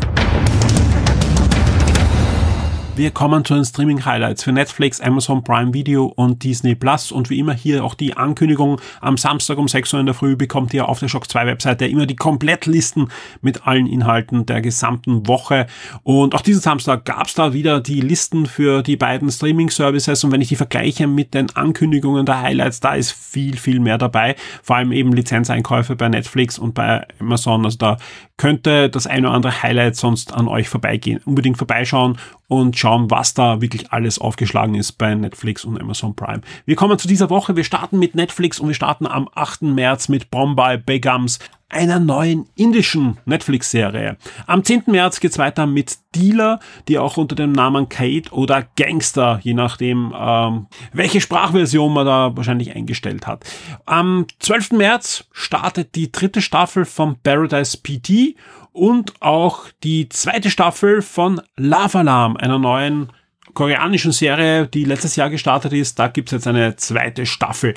Wir 2.94 3.12
kommen 3.12 3.46
zu 3.46 3.54
den 3.54 3.64
Streaming-Highlights 3.64 4.44
für 4.44 4.52
Netflix, 4.52 5.00
Amazon 5.00 5.46
Prime 5.46 5.74
Video 5.74 6.08
und 6.08 6.44
Disney 6.44 6.76
Plus. 6.76 7.14
Und 7.14 7.30
wie 7.30 7.40
immer 7.40 7.54
hier 7.54 7.86
auch 7.86 7.96
die 7.96 8.18
Ankündigung. 8.18 8.82
Am 9.00 9.18
Samstag 9.18 9.58
um 9.58 9.70
6 9.70 9.94
Uhr 9.94 10.02
in 10.02 10.08
der 10.08 10.14
Früh 10.14 10.36
bekommt 10.36 10.74
ihr 10.74 10.90
auf 10.90 11.00
der 11.00 11.08
Shock 11.08 11.30
2 11.30 11.46
Webseite 11.46 11.86
immer 11.86 12.06
die 12.06 12.18
Komplettlisten 12.18 13.10
mit 13.42 13.66
allen 13.66 13.88
Inhalten 13.88 14.46
der 14.46 14.60
gesamten 14.60 15.26
Woche. 15.26 15.68
Und 16.04 16.36
auch 16.36 16.42
diesen 16.42 16.62
Samstag 16.62 17.06
gab 17.06 17.28
es 17.28 17.34
da 17.34 17.54
wieder 17.54 17.80
die 17.80 18.02
Listen 18.02 18.46
für 18.46 18.84
die 18.84 18.98
beiden 18.98 19.32
Streaming-Services. 19.32 20.26
Und 20.26 20.34
wenn 20.34 20.42
ich 20.42 20.50
die 20.50 20.58
vergleiche 20.58 21.08
mit 21.08 21.34
den 21.34 21.50
Ankündigungen 21.56 22.26
der 22.26 22.42
Highlights, 22.42 22.82
da 22.82 22.96
ist 22.96 23.14
viel, 23.14 23.56
viel 23.56 23.80
mehr 23.80 24.00
dabei. 24.00 24.36
Vor 24.64 24.76
allem 24.76 24.92
eben 24.92 25.14
Lizenzeinkäufe 25.14 25.96
bei 25.96 26.10
Netflix 26.10 26.60
und 26.60 26.74
bei 26.74 27.08
Amazon. 27.20 27.64
Also 27.64 27.78
da 27.78 27.98
könnte 28.36 28.90
das 28.90 29.08
eine 29.08 29.28
oder 29.28 29.36
andere 29.36 29.64
Highlight 29.64 29.96
sonst 29.96 30.34
an 30.34 30.48
euch 30.48 30.68
vorbeigehen. 30.68 31.22
Unbedingt 31.26 31.58
vorbeischauen 31.58 32.18
und 32.52 32.78
schauen, 32.78 33.10
was 33.10 33.34
da 33.34 33.62
wirklich 33.62 33.94
alles 33.94 34.20
aufgeschlagen 34.20 34.76
ist 34.76 34.98
bei 34.98 35.16
Netflix 35.16 35.64
und 35.64 35.80
Amazon 35.80 36.18
Prime. 36.18 36.42
Wir 36.66 36.76
kommen 36.76 37.00
zu 37.00 37.08
dieser 37.08 37.30
Woche. 37.30 37.56
Wir 37.56 37.64
starten 37.64 37.98
mit 37.98 38.14
Netflix 38.14 38.60
und 38.60 38.68
wir 38.68 38.76
starten 38.76 39.08
am 39.08 39.30
8. 39.34 39.62
März 39.62 40.10
mit 40.10 40.30
Bombay 40.32 40.78
Begums, 40.78 41.40
einer 41.70 42.00
neuen 42.00 42.50
indischen 42.56 43.18
Netflix-Serie. 43.24 44.18
Am 44.48 44.66
10. 44.66 44.84
März 44.88 45.22
geht's 45.22 45.38
weiter 45.38 45.66
mit 45.66 45.98
Dealer, 46.14 46.60
die 46.90 47.00
auch 47.00 47.16
unter 47.16 47.36
dem 47.36 47.54
Namen 47.54 47.88
Kate 47.88 48.34
oder 48.34 48.68
Gangster, 48.76 49.40
je 49.42 49.54
nachdem, 49.54 50.14
ähm, 50.14 50.68
welche 50.92 51.22
Sprachversion 51.22 51.94
man 51.94 52.06
da 52.06 52.36
wahrscheinlich 52.36 52.76
eingestellt 52.76 53.28
hat. 53.28 53.46
Am 53.86 54.26
12. 54.40 54.72
März 54.72 55.24
startet 55.32 55.96
die 55.96 56.12
dritte 56.12 56.42
Staffel 56.42 56.84
von 56.84 57.16
Paradise 57.24 57.78
PT 57.78 58.36
und 58.74 59.22
auch 59.22 59.66
die 59.84 60.10
zweite 60.10 60.50
Staffel 60.50 61.02
von 61.02 61.42
Lava 61.58 62.00
Alarm, 62.00 62.38
einer 62.38 62.60
neuen 62.60 63.12
koreanischen 63.54 64.12
Serie, 64.12 64.68
die 64.68 64.86
letztes 64.86 65.16
Jahr 65.16 65.30
gestartet 65.30 65.74
ist. 65.74 66.00
Da 66.00 66.08
gibt's 66.08 66.32
jetzt 66.32 66.48
eine 66.48 66.76
zweite 66.78 67.26
Staffel. 67.26 67.74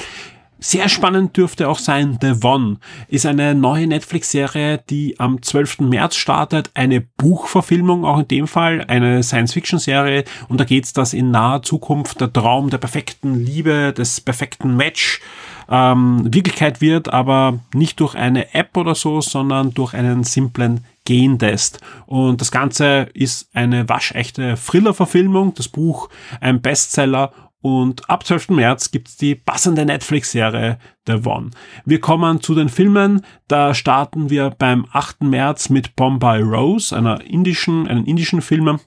Sehr 0.60 0.88
spannend 0.88 1.36
dürfte 1.36 1.68
auch 1.68 1.78
sein 1.78 2.16
The 2.22 2.34
One. 2.42 2.78
Ist 3.08 3.26
eine 3.26 3.54
neue 3.54 3.86
Netflix-Serie, 3.86 4.82
die 4.88 5.18
am 5.20 5.42
12. 5.42 5.80
März 5.80 6.16
startet. 6.16 6.70
Eine 6.72 7.02
Buchverfilmung, 7.02 8.04
auch 8.04 8.20
in 8.20 8.28
dem 8.28 8.46
Fall, 8.46 8.82
eine 8.88 9.22
Science-Fiction-Serie. 9.22 10.24
Und 10.48 10.58
da 10.60 10.64
geht's, 10.64 10.92
dass 10.92 11.12
in 11.12 11.30
naher 11.30 11.62
Zukunft 11.62 12.20
der 12.20 12.32
Traum 12.32 12.70
der 12.70 12.78
perfekten 12.78 13.44
Liebe, 13.44 13.92
des 13.92 14.20
perfekten 14.22 14.74
Match 14.74 15.20
ähm, 15.68 16.32
Wirklichkeit 16.32 16.80
wird, 16.80 17.12
aber 17.12 17.60
nicht 17.72 18.00
durch 18.00 18.14
eine 18.14 18.54
App 18.54 18.76
oder 18.76 18.94
so, 18.94 19.20
sondern 19.20 19.74
durch 19.74 19.94
einen 19.94 20.24
simplen 20.24 20.84
Gentest. 21.04 21.80
Und 22.06 22.40
das 22.40 22.50
Ganze 22.50 23.08
ist 23.14 23.48
eine 23.54 23.88
waschechte 23.88 24.56
Thriller-Verfilmung, 24.56 25.54
das 25.54 25.68
Buch 25.68 26.08
ein 26.40 26.62
Bestseller 26.62 27.32
und 27.64 28.10
ab 28.10 28.26
12. 28.26 28.50
März 28.50 28.90
gibt's 28.90 29.16
die 29.16 29.34
passende 29.34 29.86
Netflix-Serie 29.86 30.78
The 31.06 31.14
One. 31.24 31.48
Wir 31.86 31.98
kommen 31.98 32.42
zu 32.42 32.54
den 32.54 32.68
Filmen. 32.68 33.24
Da 33.48 33.72
starten 33.72 34.28
wir 34.28 34.50
beim 34.50 34.84
8. 34.92 35.22
März 35.22 35.70
mit 35.70 35.96
Bombay 35.96 36.42
Rose, 36.42 36.94
einer 36.94 37.22
indischen, 37.22 37.88
einen 37.88 38.04
indischen 38.04 38.42
Film. 38.42 38.80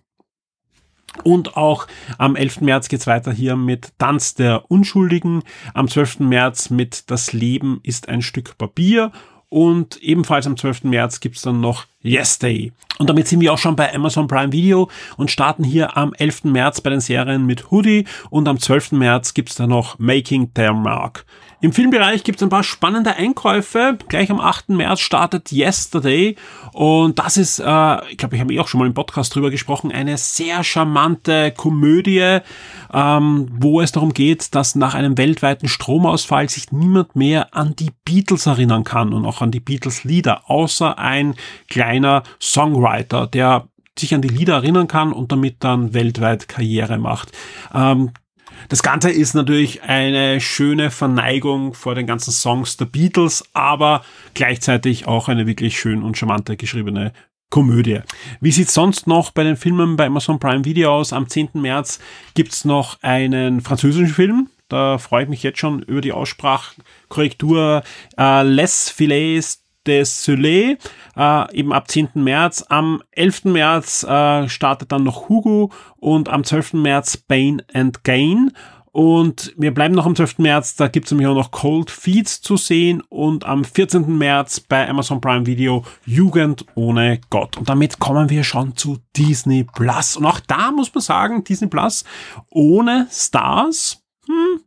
Und 1.24 1.58
auch 1.58 1.88
am 2.18 2.36
11. 2.36 2.62
März 2.62 2.90
geht's 2.90 3.08
weiter 3.08 3.32
hier 3.32 3.56
mit 3.56 3.94
Tanz 3.98 4.36
der 4.36 4.70
Unschuldigen. 4.70 5.44
Am 5.74 5.88
12. 5.88 6.20
März 6.22 6.70
mit 6.70 7.10
Das 7.10 7.34
Leben 7.34 7.80
ist 7.84 8.10
ein 8.10 8.22
Stück 8.22 8.58
Papier. 8.58 9.12
Und 9.50 10.02
ebenfalls 10.02 10.46
am 10.46 10.58
12. 10.58 10.84
März 10.84 11.22
gibt's 11.22 11.42
dann 11.42 11.62
noch 11.62 11.86
Yes 12.02 12.38
Day. 12.38 12.74
Und 12.98 13.10
damit 13.10 13.28
sind 13.28 13.40
wir 13.40 13.54
auch 13.54 13.58
schon 13.58 13.76
bei 13.78 13.94
Amazon 13.94 14.28
Prime 14.28 14.52
Video 14.52 14.90
und 15.16 15.32
starten 15.32 15.64
hier 15.64 15.96
am 15.96 16.14
11. 16.14 16.46
März 16.46 16.82
bei 16.82 16.90
den 16.90 17.00
Serien 17.00 17.46
mit 17.46 17.72
Hoodie 17.72 18.06
und 18.30 18.48
am 18.48 18.60
12. 18.60 18.94
März 18.94 19.34
gibt's 19.34 19.56
dann 19.56 19.70
noch 19.70 20.00
Making 20.00 20.54
Their 20.54 20.74
Mark. 20.74 21.26
Im 21.60 21.74
Filmbereich 21.74 22.24
gibt 22.24 22.38
es 22.38 22.44
ein 22.44 22.50
paar 22.50 22.64
spannende 22.64 23.16
Einkäufe. 23.16 23.98
Gleich 24.10 24.30
am 24.30 24.40
8. 24.40 24.70
März 24.70 25.00
startet 25.00 25.52
Yesterday 25.52 26.36
und 26.72 27.18
das 27.18 27.36
ist, 27.36 27.58
äh, 27.58 28.12
ich 28.12 28.18
glaube, 28.20 28.36
ich 28.36 28.42
habe 28.42 28.54
eh 28.54 28.60
auch 28.60 28.68
schon 28.68 28.80
mal 28.80 28.86
im 28.86 28.94
Podcast 28.94 29.34
drüber 29.34 29.50
gesprochen, 29.50 29.92
eine 29.92 30.20
sehr 30.20 30.64
charmante 30.64 31.52
Komödie, 31.52 32.42
ähm, 32.94 33.48
wo 33.52 33.82
es 33.82 33.92
darum 33.92 34.14
geht, 34.14 34.54
dass 34.54 34.76
nach 34.76 34.94
einem 34.94 35.18
weltweiten 35.18 35.68
Stromausfall 35.68 36.48
sich 36.48 36.72
niemand 36.72 37.16
mehr 37.16 37.56
an 37.56 37.76
die 37.76 37.92
Beatles 38.06 38.46
erinnern 38.46 38.84
kann 38.84 39.12
und 39.12 39.26
auch 39.26 39.42
an 39.42 39.50
die 39.50 39.60
Beatles-Lieder, 39.60 40.52
außer 40.52 41.00
ein 41.00 41.34
kleiner 41.70 42.22
Songwriter, 42.40 43.26
der 43.26 43.68
sich 43.98 44.14
an 44.14 44.22
die 44.22 44.28
Lieder 44.28 44.54
erinnern 44.54 44.88
kann 44.88 45.12
und 45.12 45.32
damit 45.32 45.64
dann 45.64 45.96
weltweit 45.96 46.48
Karriere 46.48 47.00
macht. 47.00 47.32
Ähm, 47.74 48.12
das 48.70 48.84
Ganze 48.84 49.10
ist 49.12 49.34
natürlich 49.34 49.84
eine 49.84 50.42
schöne 50.42 50.92
Verneigung 50.92 51.74
vor 51.74 51.96
den 51.96 52.08
ganzen 52.08 52.32
Songs 52.32 52.78
der 52.78 52.86
Beatles, 52.86 53.44
aber 53.54 54.04
gleichzeitig 54.34 55.08
auch 55.08 55.30
eine 55.30 55.48
wirklich 55.48 55.80
schön 55.80 56.04
und 56.04 56.18
charmante 56.18 56.58
geschriebene 56.58 57.14
Komödie. 57.50 58.02
Wie 58.42 58.52
sieht's 58.52 58.74
sonst 58.74 59.08
noch 59.08 59.32
bei 59.32 59.44
den 59.44 59.56
Filmen 59.56 59.96
bei 59.96 60.06
Amazon 60.06 60.40
Prime 60.40 60.66
Video 60.66 60.94
aus? 60.94 61.14
Am 61.14 61.30
10. 61.30 61.50
März 61.54 62.00
gibt's 62.34 62.66
noch 62.66 63.02
einen 63.02 63.62
französischen 63.62 64.14
Film. 64.14 64.50
Da 64.68 64.98
freue 64.98 65.24
ich 65.24 65.30
mich 65.30 65.44
jetzt 65.44 65.60
schon 65.60 65.82
über 65.82 66.02
die 66.02 66.12
Aussprachkorrektur. 66.12 67.84
Äh, 68.18 68.44
Les 68.44 68.90
Filets 68.90 69.64
des 69.88 70.24
Soleil, 70.24 70.78
äh, 71.16 71.56
eben 71.56 71.74
ab 71.74 71.90
10. 71.90 72.10
März. 72.16 72.66
Am 72.68 73.02
11. 73.12 73.46
März 73.46 74.04
äh, 74.04 74.50
startet 74.50 74.92
dann 74.92 75.04
noch 75.04 75.30
Hugo 75.30 75.72
und 76.00 76.30
am 76.30 76.44
12. 76.44 76.74
März 76.74 77.18
Bane 77.18 77.64
and 77.74 78.04
Gain. 78.04 78.52
Und 78.92 79.54
wir 79.58 79.74
bleiben 79.74 79.94
noch 79.94 80.08
am 80.08 80.16
12. 80.16 80.40
März, 80.40 80.76
da 80.76 80.88
gibt 80.88 81.06
es 81.06 81.12
nämlich 81.12 81.28
auch 81.28 81.36
noch 81.36 81.52
Cold 81.52 81.92
Feeds 81.92 82.42
zu 82.42 82.58
sehen 82.58 83.04
und 83.10 83.46
am 83.46 83.64
14. 83.64 84.18
März 84.18 84.60
bei 84.60 84.90
Amazon 84.90 85.22
Prime 85.22 85.46
Video 85.46 85.86
Jugend 86.06 86.66
ohne 86.74 87.22
Gott. 87.30 87.58
Und 87.58 87.70
damit 87.70 88.00
kommen 88.00 88.32
wir 88.32 88.44
schon 88.44 88.76
zu 88.76 88.98
Disney 89.16 89.64
Plus. 89.64 90.18
Und 90.18 90.26
auch 90.26 90.40
da 90.40 90.72
muss 90.72 90.92
man 90.96 91.04
sagen, 91.04 91.44
Disney 91.44 91.68
Plus 91.68 92.06
ohne 92.50 93.08
Stars, 93.12 94.02
hm, 94.26 94.62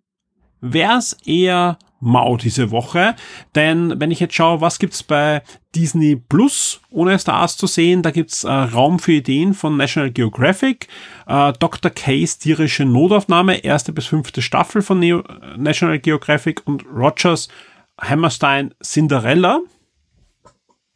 wäre 0.61 0.99
es 0.99 1.15
eher 1.25 1.77
mau 2.01 2.37
diese 2.37 2.71
Woche. 2.71 3.15
Denn 3.55 4.01
wenn 4.01 4.11
ich 4.11 4.21
jetzt 4.21 4.35
schaue, 4.35 4.61
was 4.61 4.79
gibt's 4.79 5.03
bei 5.03 5.43
Disney 5.75 6.17
Plus 6.17 6.81
ohne 6.91 7.19
Stars 7.19 7.57
zu 7.57 7.67
sehen, 7.67 8.03
da 8.03 8.11
gibt's 8.11 8.45
äh, 8.45 8.51
Raum 8.51 8.99
für 8.99 9.13
Ideen 9.13 9.55
von 9.55 9.77
National 9.77 10.11
Geographic, 10.11 10.89
äh, 11.27 11.53
Dr. 11.59 11.91
Case 11.91 12.39
tierische 12.39 12.85
Notaufnahme, 12.85 13.59
erste 13.59 13.93
bis 13.93 14.07
fünfte 14.07 14.43
Staffel 14.43 14.83
von 14.83 14.99
Neo 14.99 15.23
National 15.57 15.99
Geographic 15.99 16.67
und 16.67 16.85
Rogers 16.87 17.49
Hammerstein 18.01 18.75
Cinderella. 18.83 19.61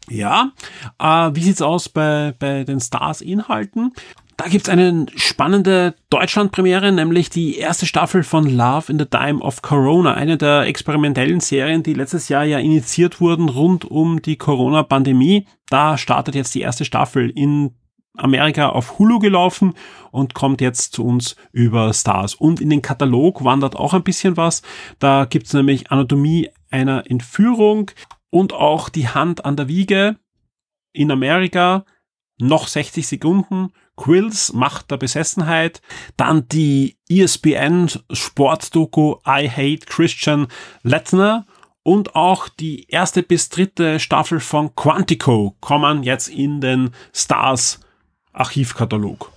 Ja, 0.09 0.53
äh, 0.99 1.31
wie 1.33 1.43
sieht's 1.43 1.63
aus 1.63 1.89
bei, 1.89 2.35
bei 2.39 2.65
den 2.65 2.81
Stars-Inhalten? 2.81 3.93
Da 4.37 4.49
gibt's 4.49 4.69
eine 4.69 5.07
spannende 5.15 5.95
Deutschland-Premiere, 6.11 6.91
nämlich 6.91 7.31
die 7.31 7.57
erste 7.57 7.87
Staffel 7.87 8.25
von 8.25 8.45
Love 8.49 8.91
in 8.91 8.99
the 8.99 9.05
Time 9.05 9.41
of 9.41 9.63
Corona, 9.63 10.15
eine 10.15 10.37
der 10.37 10.63
experimentellen 10.63 11.41
Serien, 11.41 11.83
die 11.83 11.95
letztes 11.95 12.29
Jahr 12.29 12.45
ja 12.45 12.59
initiiert 12.59 13.21
wurden 13.21 13.49
rund 13.49 13.85
um 13.85 14.23
die 14.23 14.37
Corona-Pandemie. 14.37 15.47
Da 15.69 15.97
startet 15.99 16.35
jetzt 16.35 16.55
die 16.55 16.63
erste 16.63 16.85
Staffel 16.85 17.31
in 17.31 17.75
Amerika 18.17 18.71
auf 18.71 18.99
Hulu 18.99 19.19
gelaufen 19.19 19.75
und 20.11 20.35
kommt 20.35 20.61
jetzt 20.61 20.95
zu 20.95 21.05
uns 21.05 21.37
über 21.53 21.93
Stars. 21.93 22.35
Und 22.35 22.61
in 22.61 22.71
den 22.71 22.83
Katalog 22.83 23.45
wandert 23.45 23.77
auch 23.77 23.95
ein 23.95 24.05
bisschen 24.05 24.37
was. 24.37 24.63
Da 24.99 25.27
gibt's 25.27 25.53
nämlich 25.53 25.91
Anatomie 25.91 26.51
einer 26.71 27.09
Entführung 27.09 27.91
und 28.31 28.53
auch 28.53 28.89
die 28.89 29.09
Hand 29.09 29.45
an 29.45 29.57
der 29.57 29.69
Wiege 29.69 30.17
in 30.93 31.11
Amerika. 31.11 31.85
Noch 32.41 32.67
60 32.67 33.07
Sekunden 33.07 33.71
Quills, 33.97 34.53
Macht 34.53 34.91
der 34.91 34.97
Besessenheit. 34.97 35.81
Dann 36.17 36.49
die 36.49 36.97
ESPN 37.09 37.91
Sportdoku 38.11 39.17
I 39.27 39.49
Hate 39.49 39.87
Christian 39.87 40.49
Lettner 40.83 41.47
und 41.83 42.17
auch 42.17 42.49
die 42.49 42.87
erste 42.89 43.23
bis 43.23 43.51
dritte 43.51 44.01
Staffel 44.01 44.41
von 44.41 44.75
Quantico 44.75 45.55
kommen 45.61 46.03
jetzt 46.03 46.29
in 46.29 46.61
den 46.61 46.91
Stars 47.13 47.81
Archivkatalog. 48.33 49.31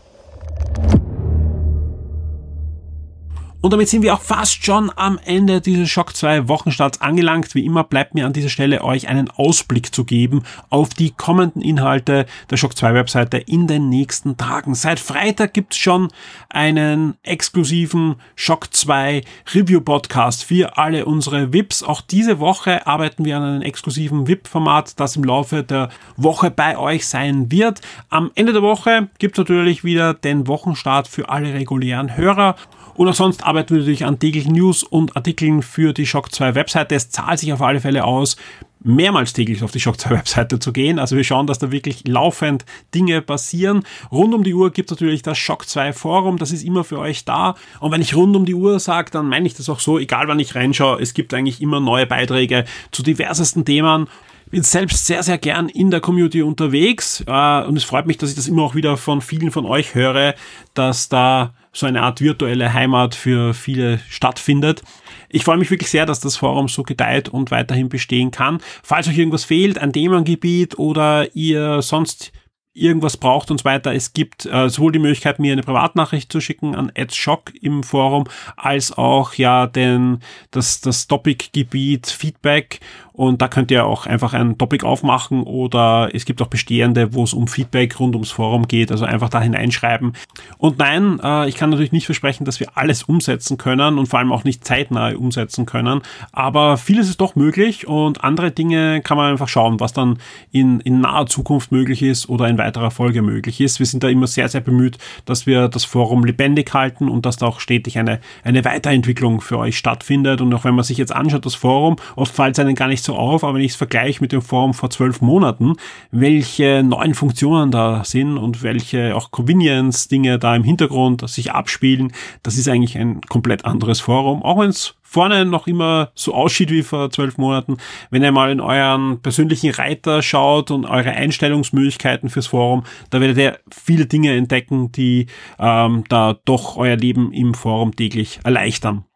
Und 3.67 3.71
damit 3.71 3.89
sind 3.89 4.01
wir 4.01 4.13
auch 4.13 4.21
fast 4.21 4.63
schon 4.63 4.89
am 4.95 5.19
Ende 5.25 5.59
dieses 5.59 5.89
Shock 5.89 6.15
2 6.15 6.47
Wochenstarts 6.47 7.01
angelangt. 7.01 7.53
Wie 7.53 7.65
immer 7.65 7.83
bleibt 7.83 8.15
mir 8.15 8.25
an 8.25 8.31
dieser 8.31 8.47
Stelle 8.47 8.81
euch 8.81 9.09
einen 9.09 9.29
Ausblick 9.29 9.93
zu 9.93 10.05
geben 10.05 10.43
auf 10.69 10.93
die 10.93 11.11
kommenden 11.11 11.61
Inhalte 11.61 12.27
der 12.49 12.55
Shock 12.55 12.77
2 12.77 12.93
Webseite 12.93 13.35
in 13.39 13.67
den 13.67 13.89
nächsten 13.89 14.37
Tagen. 14.37 14.73
Seit 14.73 15.01
Freitag 15.01 15.53
gibt's 15.53 15.75
schon 15.75 16.07
einen 16.47 17.15
exklusiven 17.23 18.15
Shock 18.37 18.73
2 18.73 19.25
Review 19.53 19.81
Podcast 19.81 20.45
für 20.45 20.77
alle 20.77 21.03
unsere 21.03 21.51
VIPs. 21.51 21.83
Auch 21.83 21.99
diese 21.99 22.39
Woche 22.39 22.87
arbeiten 22.87 23.25
wir 23.25 23.35
an 23.35 23.43
einem 23.43 23.61
exklusiven 23.63 24.29
VIP-Format, 24.29 24.97
das 24.97 25.17
im 25.17 25.25
Laufe 25.25 25.63
der 25.63 25.89
Woche 26.15 26.51
bei 26.51 26.77
euch 26.77 27.05
sein 27.05 27.51
wird. 27.51 27.81
Am 28.07 28.31
Ende 28.35 28.53
der 28.53 28.61
Woche 28.61 29.09
gibt's 29.19 29.37
natürlich 29.37 29.83
wieder 29.83 30.13
den 30.13 30.47
Wochenstart 30.47 31.09
für 31.09 31.27
alle 31.27 31.53
regulären 31.53 32.15
Hörer. 32.15 32.55
Und 32.97 33.07
auch 33.07 33.13
sonst 33.13 33.45
arbeiten 33.45 33.75
wir 33.75 33.81
natürlich 33.81 34.05
an 34.05 34.17
täglichen 34.17 34.53
News 34.53 34.81
und 34.81 35.15
Artikeln 35.15 35.61
für 35.61 35.93
die 35.93 36.07
Shock 36.07 36.33
2 36.33 36.55
Webseite. 36.55 36.95
Es 36.95 37.11
zahlt 37.11 37.39
sich 37.39 37.53
auf 37.53 37.61
alle 37.61 37.79
Fälle 37.79 38.03
aus, 38.03 38.37
mehrmals 38.79 39.33
täglich 39.33 39.61
auf 39.63 39.69
die 39.69 39.79
Shock 39.79 39.99
2 39.99 40.09
Webseite 40.09 40.57
zu 40.57 40.73
gehen. 40.73 40.97
Also 40.97 41.15
wir 41.15 41.23
schauen, 41.23 41.45
dass 41.45 41.59
da 41.59 41.71
wirklich 41.71 42.07
laufend 42.07 42.65
Dinge 42.95 43.21
passieren. 43.21 43.83
Rund 44.11 44.33
um 44.33 44.43
die 44.43 44.55
Uhr 44.55 44.71
gibt 44.71 44.89
es 44.89 44.95
natürlich 44.95 45.21
das 45.21 45.37
Shock 45.37 45.67
2 45.67 45.93
Forum, 45.93 46.37
das 46.37 46.51
ist 46.51 46.63
immer 46.63 46.83
für 46.83 46.97
euch 46.97 47.23
da. 47.23 47.53
Und 47.79 47.91
wenn 47.91 48.01
ich 48.01 48.15
rund 48.15 48.35
um 48.35 48.45
die 48.45 48.55
Uhr 48.55 48.79
sage, 48.79 49.11
dann 49.11 49.29
meine 49.29 49.45
ich 49.45 49.53
das 49.53 49.69
auch 49.69 49.79
so, 49.79 49.99
egal 49.99 50.27
wann 50.27 50.39
ich 50.39 50.55
reinschaue, 50.55 50.99
es 50.99 51.13
gibt 51.13 51.35
eigentlich 51.35 51.61
immer 51.61 51.79
neue 51.79 52.07
Beiträge 52.07 52.65
zu 52.91 53.03
diversesten 53.03 53.63
Themen 53.63 54.07
bin 54.49 54.63
selbst 54.63 55.05
sehr, 55.05 55.23
sehr 55.23 55.37
gern 55.37 55.69
in 55.69 55.91
der 55.91 55.99
Community 55.99 56.41
unterwegs 56.41 57.23
äh, 57.27 57.61
und 57.63 57.77
es 57.77 57.83
freut 57.83 58.07
mich, 58.07 58.17
dass 58.17 58.29
ich 58.29 58.35
das 58.35 58.47
immer 58.47 58.63
auch 58.63 58.75
wieder 58.75 58.97
von 58.97 59.21
vielen 59.21 59.51
von 59.51 59.65
euch 59.65 59.95
höre, 59.95 60.35
dass 60.73 61.09
da 61.09 61.53
so 61.73 61.85
eine 61.85 62.01
Art 62.01 62.21
virtuelle 62.21 62.73
Heimat 62.73 63.13
für 63.13 63.53
viele 63.53 63.99
stattfindet. 64.09 64.81
Ich 65.29 65.43
freue 65.43 65.57
mich 65.57 65.69
wirklich 65.69 65.91
sehr, 65.91 66.05
dass 66.05 66.19
das 66.19 66.37
Forum 66.37 66.67
so 66.69 66.83
gedeiht 66.83 67.29
und 67.29 67.51
weiterhin 67.51 67.89
bestehen 67.89 68.31
kann. 68.31 68.59
Falls 68.81 69.07
euch 69.07 69.17
irgendwas 69.17 69.43
fehlt, 69.43 69.77
ein 69.77 69.93
Themengebiet 69.93 70.79
oder 70.79 71.35
ihr 71.35 71.81
sonst 71.81 72.31
irgendwas 72.77 73.17
braucht 73.17 73.49
und 73.51 73.59
so 73.59 73.65
weiter. 73.65 73.93
Es 73.93 74.13
gibt 74.13 74.45
äh, 74.45 74.69
sowohl 74.69 74.91
die 74.91 74.99
Möglichkeit, 74.99 75.39
mir 75.39 75.51
eine 75.51 75.63
Privatnachricht 75.63 76.31
zu 76.31 76.39
schicken 76.39 76.75
an 76.75 76.91
AdShock 76.95 77.51
im 77.61 77.83
Forum, 77.83 78.25
als 78.55 78.95
auch 78.95 79.33
ja 79.33 79.67
den, 79.67 80.19
das, 80.51 80.79
das 80.81 81.07
Topic-Gebiet 81.07 82.07
Feedback 82.07 82.79
und 83.17 83.41
da 83.41 83.47
könnt 83.47 83.71
ihr 83.71 83.83
auch 83.87 84.05
einfach 84.05 84.35
ein 84.35 84.59
Topic 84.59 84.85
aufmachen 84.85 85.41
oder 85.41 86.11
es 86.13 86.23
gibt 86.25 86.39
auch 86.39 86.47
bestehende, 86.47 87.15
wo 87.15 87.23
es 87.23 87.33
um 87.33 87.47
Feedback 87.47 87.99
rund 87.99 88.13
ums 88.13 88.29
Forum 88.29 88.67
geht. 88.67 88.91
Also 88.91 89.05
einfach 89.05 89.29
da 89.29 89.41
hineinschreiben. 89.41 90.13
Und 90.59 90.77
nein, 90.77 91.19
äh, 91.23 91.49
ich 91.49 91.55
kann 91.55 91.71
natürlich 91.71 91.91
nicht 91.91 92.05
versprechen, 92.05 92.45
dass 92.45 92.59
wir 92.59 92.67
alles 92.75 93.01
umsetzen 93.01 93.57
können 93.57 93.97
und 93.97 94.05
vor 94.05 94.19
allem 94.19 94.31
auch 94.31 94.43
nicht 94.43 94.63
zeitnah 94.65 95.15
umsetzen 95.15 95.65
können. 95.65 96.01
Aber 96.31 96.77
vieles 96.77 97.09
ist 97.09 97.19
doch 97.19 97.35
möglich 97.35 97.87
und 97.87 98.23
andere 98.23 98.51
Dinge 98.51 99.01
kann 99.01 99.17
man 99.17 99.31
einfach 99.31 99.47
schauen, 99.47 99.79
was 99.79 99.93
dann 99.93 100.19
in, 100.51 100.79
in 100.81 101.01
naher 101.01 101.25
Zukunft 101.25 101.71
möglich 101.71 102.03
ist 102.03 102.29
oder 102.29 102.47
in 102.47 102.59
weiterer 102.59 102.91
Folge 102.91 103.23
möglich 103.23 103.59
ist. 103.61 103.79
Wir 103.79 103.87
sind 103.87 104.03
da 104.03 104.09
immer 104.09 104.27
sehr, 104.27 104.47
sehr 104.47 104.61
bemüht, 104.61 104.99
dass 105.25 105.47
wir 105.47 105.69
das 105.69 105.85
Forum 105.85 106.23
lebendig 106.23 106.71
halten 106.71 107.09
und 107.09 107.25
dass 107.25 107.37
da 107.37 107.47
auch 107.47 107.61
stetig 107.61 107.97
eine, 107.97 108.19
eine 108.43 108.63
Weiterentwicklung 108.63 109.41
für 109.41 109.57
euch 109.57 109.75
stattfindet. 109.75 110.39
Und 110.39 110.53
auch 110.53 110.65
wenn 110.65 110.75
man 110.75 110.83
sich 110.83 110.99
jetzt 110.99 111.15
anschaut, 111.15 111.47
das 111.47 111.55
Forum, 111.55 111.95
oft 112.15 112.37
es 112.37 112.59
einem 112.59 112.75
gar 112.75 112.87
nicht 112.87 113.06
so 113.07 113.15
auf, 113.15 113.43
aber 113.43 113.55
wenn 113.55 113.61
ich 113.63 113.71
es 113.71 113.77
vergleiche 113.77 114.21
mit 114.21 114.31
dem 114.31 114.41
Forum 114.41 114.73
vor 114.73 114.91
zwölf 114.91 115.21
Monaten, 115.21 115.73
welche 116.11 116.83
neuen 116.83 117.15
Funktionen 117.15 117.71
da 117.71 118.03
sind 118.03 118.37
und 118.37 118.61
welche 118.61 119.15
auch 119.15 119.31
Convenience-Dinge 119.31 120.37
da 120.37 120.55
im 120.55 120.63
Hintergrund 120.63 121.27
sich 121.27 121.51
abspielen, 121.51 122.13
das 122.43 122.57
ist 122.57 122.69
eigentlich 122.69 122.97
ein 122.97 123.21
komplett 123.21 123.65
anderes 123.65 123.99
Forum, 123.99 124.43
auch 124.43 124.59
wenn 124.59 124.69
es 124.69 124.95
vorne 125.01 125.45
noch 125.45 125.67
immer 125.67 126.11
so 126.15 126.33
aussieht 126.33 126.69
wie 126.69 126.83
vor 126.83 127.09
zwölf 127.09 127.37
Monaten. 127.37 127.77
Wenn 128.09 128.23
ihr 128.23 128.31
mal 128.31 128.51
in 128.51 128.59
euren 128.59 129.21
persönlichen 129.21 129.71
Reiter 129.71 130.21
schaut 130.21 130.69
und 130.69 130.85
eure 130.85 131.11
Einstellungsmöglichkeiten 131.11 132.29
fürs 132.29 132.47
Forum, 132.47 132.83
da 133.09 133.21
werdet 133.21 133.37
ihr 133.37 133.59
viele 133.71 134.05
Dinge 134.05 134.35
entdecken, 134.35 134.91
die 134.91 135.27
ähm, 135.59 136.03
da 136.09 136.37
doch 136.45 136.75
euer 136.75 136.97
Leben 136.97 137.31
im 137.31 137.53
Forum 137.53 137.95
täglich 137.95 138.41
erleichtern. 138.43 139.06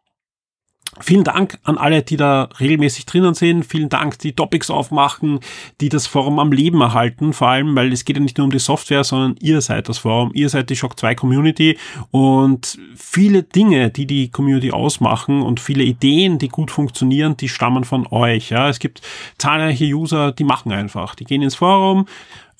Vielen 1.00 1.24
Dank 1.24 1.58
an 1.64 1.78
alle, 1.78 2.02
die 2.02 2.18
da 2.18 2.50
regelmäßig 2.60 3.06
drinnen 3.06 3.32
sind. 3.32 3.64
Vielen 3.64 3.88
Dank, 3.88 4.18
die 4.18 4.34
Topics 4.34 4.68
aufmachen, 4.68 5.40
die 5.80 5.88
das 5.88 6.06
Forum 6.06 6.38
am 6.38 6.52
Leben 6.52 6.82
erhalten. 6.82 7.32
Vor 7.32 7.48
allem, 7.48 7.74
weil 7.74 7.90
es 7.92 8.04
geht 8.04 8.16
ja 8.16 8.22
nicht 8.22 8.36
nur 8.36 8.44
um 8.44 8.50
die 8.50 8.58
Software, 8.58 9.02
sondern 9.02 9.36
ihr 9.40 9.62
seid 9.62 9.88
das 9.88 9.98
Forum. 9.98 10.32
Ihr 10.34 10.50
seid 10.50 10.68
die 10.68 10.76
Shock 10.76 10.98
2 11.00 11.14
Community 11.14 11.78
und 12.10 12.78
viele 12.94 13.42
Dinge, 13.42 13.90
die 13.90 14.06
die 14.06 14.30
Community 14.30 14.70
ausmachen 14.70 15.40
und 15.40 15.60
viele 15.60 15.82
Ideen, 15.82 16.38
die 16.38 16.48
gut 16.48 16.70
funktionieren, 16.70 17.38
die 17.38 17.48
stammen 17.48 17.84
von 17.84 18.06
euch. 18.08 18.50
Ja, 18.50 18.68
es 18.68 18.78
gibt 18.78 19.00
zahlreiche 19.38 19.86
User, 19.86 20.32
die 20.32 20.44
machen 20.44 20.72
einfach. 20.72 21.14
Die 21.14 21.24
gehen 21.24 21.40
ins 21.40 21.54
Forum, 21.54 22.06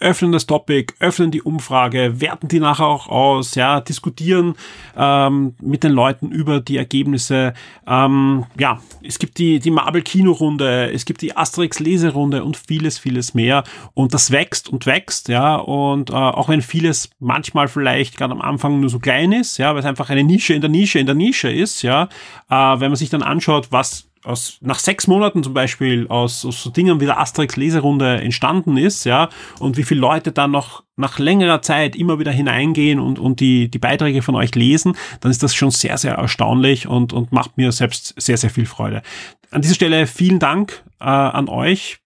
öffnen 0.02 0.32
das 0.32 0.46
Topic, 0.46 0.92
öffnen 0.98 1.30
die 1.30 1.42
Umfrage, 1.42 2.20
werten 2.20 2.48
die 2.48 2.60
nachher 2.60 2.86
auch 2.86 3.08
aus, 3.08 3.54
ja, 3.54 3.80
diskutieren 3.80 4.54
ähm, 4.96 5.54
mit 5.62 5.84
den 5.84 5.92
Leuten 5.92 6.30
über 6.30 6.60
die 6.60 6.76
Ergebnisse. 6.76 7.54
Ähm, 7.86 8.44
ja, 8.58 8.80
es 9.02 9.18
gibt 9.18 9.38
die, 9.38 9.60
die 9.60 9.70
Marvel-Kino-Runde, 9.70 10.92
es 10.92 11.04
gibt 11.04 11.22
die 11.22 11.36
Asterix-Leserunde 11.36 12.44
und 12.44 12.56
vieles, 12.56 12.98
vieles 12.98 13.32
mehr. 13.32 13.64
Und 13.94 14.12
das 14.12 14.30
wächst 14.30 14.68
und 14.68 14.86
wächst, 14.86 15.28
ja, 15.28 15.56
und 15.56 16.10
äh, 16.10 16.14
auch 16.14 16.48
wenn 16.48 16.62
vieles 16.62 17.10
manchmal 17.20 17.68
vielleicht 17.68 18.16
gerade 18.18 18.32
am 18.32 18.42
Anfang 18.42 18.80
nur 18.80 18.90
so 18.90 18.98
klein 18.98 19.32
ist, 19.32 19.58
ja, 19.58 19.72
weil 19.72 19.80
es 19.80 19.86
einfach 19.86 20.10
eine 20.10 20.24
Nische 20.24 20.54
in 20.54 20.60
der 20.60 20.70
Nische 20.70 20.98
in 20.98 21.06
der 21.06 21.14
Nische 21.14 21.50
ist, 21.50 21.82
ja, 21.82 22.08
äh, 22.50 22.54
wenn 22.54 22.90
man 22.90 22.96
sich 22.96 23.10
dann 23.10 23.22
anschaut, 23.22 23.68
was 23.70 24.11
aus, 24.24 24.58
nach 24.60 24.78
sechs 24.78 25.06
Monaten 25.06 25.42
zum 25.42 25.54
Beispiel 25.54 26.06
aus, 26.08 26.44
aus 26.44 26.62
so 26.62 26.70
Dingen 26.70 27.00
wie 27.00 27.06
der 27.06 27.18
Asterix 27.18 27.56
Leserunde 27.56 28.20
entstanden 28.20 28.76
ist, 28.76 29.04
ja, 29.04 29.28
und 29.58 29.76
wie 29.76 29.82
viele 29.82 30.00
Leute 30.00 30.32
dann 30.32 30.50
noch 30.50 30.84
nach 30.96 31.18
längerer 31.18 31.62
Zeit 31.62 31.96
immer 31.96 32.18
wieder 32.18 32.32
hineingehen 32.32 33.00
und, 33.00 33.18
und 33.18 33.40
die, 33.40 33.70
die 33.70 33.78
Beiträge 33.78 34.22
von 34.22 34.34
euch 34.34 34.54
lesen, 34.54 34.96
dann 35.20 35.30
ist 35.30 35.42
das 35.42 35.54
schon 35.54 35.70
sehr, 35.70 35.98
sehr 35.98 36.14
erstaunlich 36.14 36.86
und, 36.86 37.12
und 37.12 37.32
macht 37.32 37.56
mir 37.56 37.72
selbst 37.72 38.14
sehr, 38.20 38.36
sehr 38.36 38.50
viel 38.50 38.66
Freude. 38.66 39.02
An 39.50 39.62
dieser 39.62 39.74
Stelle 39.74 40.06
vielen 40.06 40.38
Dank 40.38 40.84
äh, 41.00 41.04
an 41.04 41.48
euch 41.48 42.01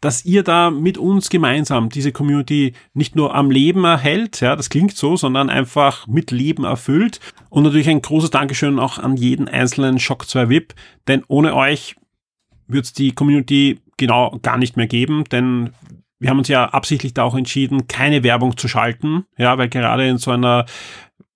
dass 0.00 0.24
ihr 0.24 0.42
da 0.42 0.70
mit 0.70 0.98
uns 0.98 1.28
gemeinsam 1.28 1.88
diese 1.88 2.12
Community 2.12 2.74
nicht 2.94 3.16
nur 3.16 3.34
am 3.34 3.50
Leben 3.50 3.84
erhält, 3.84 4.40
ja, 4.40 4.56
das 4.56 4.70
klingt 4.70 4.96
so, 4.96 5.16
sondern 5.16 5.50
einfach 5.50 6.06
mit 6.06 6.30
Leben 6.30 6.64
erfüllt. 6.64 7.20
Und 7.50 7.64
natürlich 7.64 7.88
ein 7.88 8.02
großes 8.02 8.30
Dankeschön 8.30 8.78
auch 8.78 8.98
an 8.98 9.16
jeden 9.16 9.48
einzelnen 9.48 9.98
Shock 9.98 10.28
2 10.28 10.48
VIP, 10.48 10.74
denn 11.08 11.22
ohne 11.28 11.54
euch 11.54 11.96
wird 12.68 12.84
es 12.84 12.92
die 12.92 13.12
Community 13.12 13.80
genau 13.96 14.38
gar 14.42 14.58
nicht 14.58 14.76
mehr 14.76 14.86
geben, 14.86 15.24
denn 15.24 15.70
wir 16.18 16.30
haben 16.30 16.38
uns 16.38 16.48
ja 16.48 16.66
absichtlich 16.66 17.14
da 17.14 17.24
auch 17.24 17.34
entschieden, 17.34 17.88
keine 17.88 18.22
Werbung 18.22 18.56
zu 18.56 18.68
schalten, 18.68 19.24
ja, 19.36 19.58
weil 19.58 19.68
gerade 19.68 20.08
in 20.08 20.18
so 20.18 20.30
einer 20.30 20.66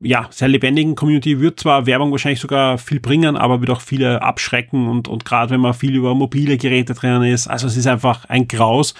ja, 0.00 0.28
sehr 0.30 0.48
lebendigen 0.48 0.94
Community. 0.94 1.40
Wird 1.40 1.60
zwar 1.60 1.86
Werbung 1.86 2.10
wahrscheinlich 2.10 2.40
sogar 2.40 2.78
viel 2.78 3.00
bringen, 3.00 3.36
aber 3.36 3.60
wird 3.60 3.70
auch 3.70 3.80
viele 3.80 4.22
abschrecken 4.22 4.88
und, 4.88 5.08
und 5.08 5.24
gerade 5.24 5.50
wenn 5.50 5.60
man 5.60 5.74
viel 5.74 5.94
über 5.94 6.14
mobile 6.14 6.56
Geräte 6.56 6.94
drinnen 6.94 7.24
ist, 7.24 7.46
also 7.46 7.66
es 7.66 7.76
ist 7.76 7.86
einfach 7.86 8.24
ein 8.24 8.48
Graus. 8.48 8.94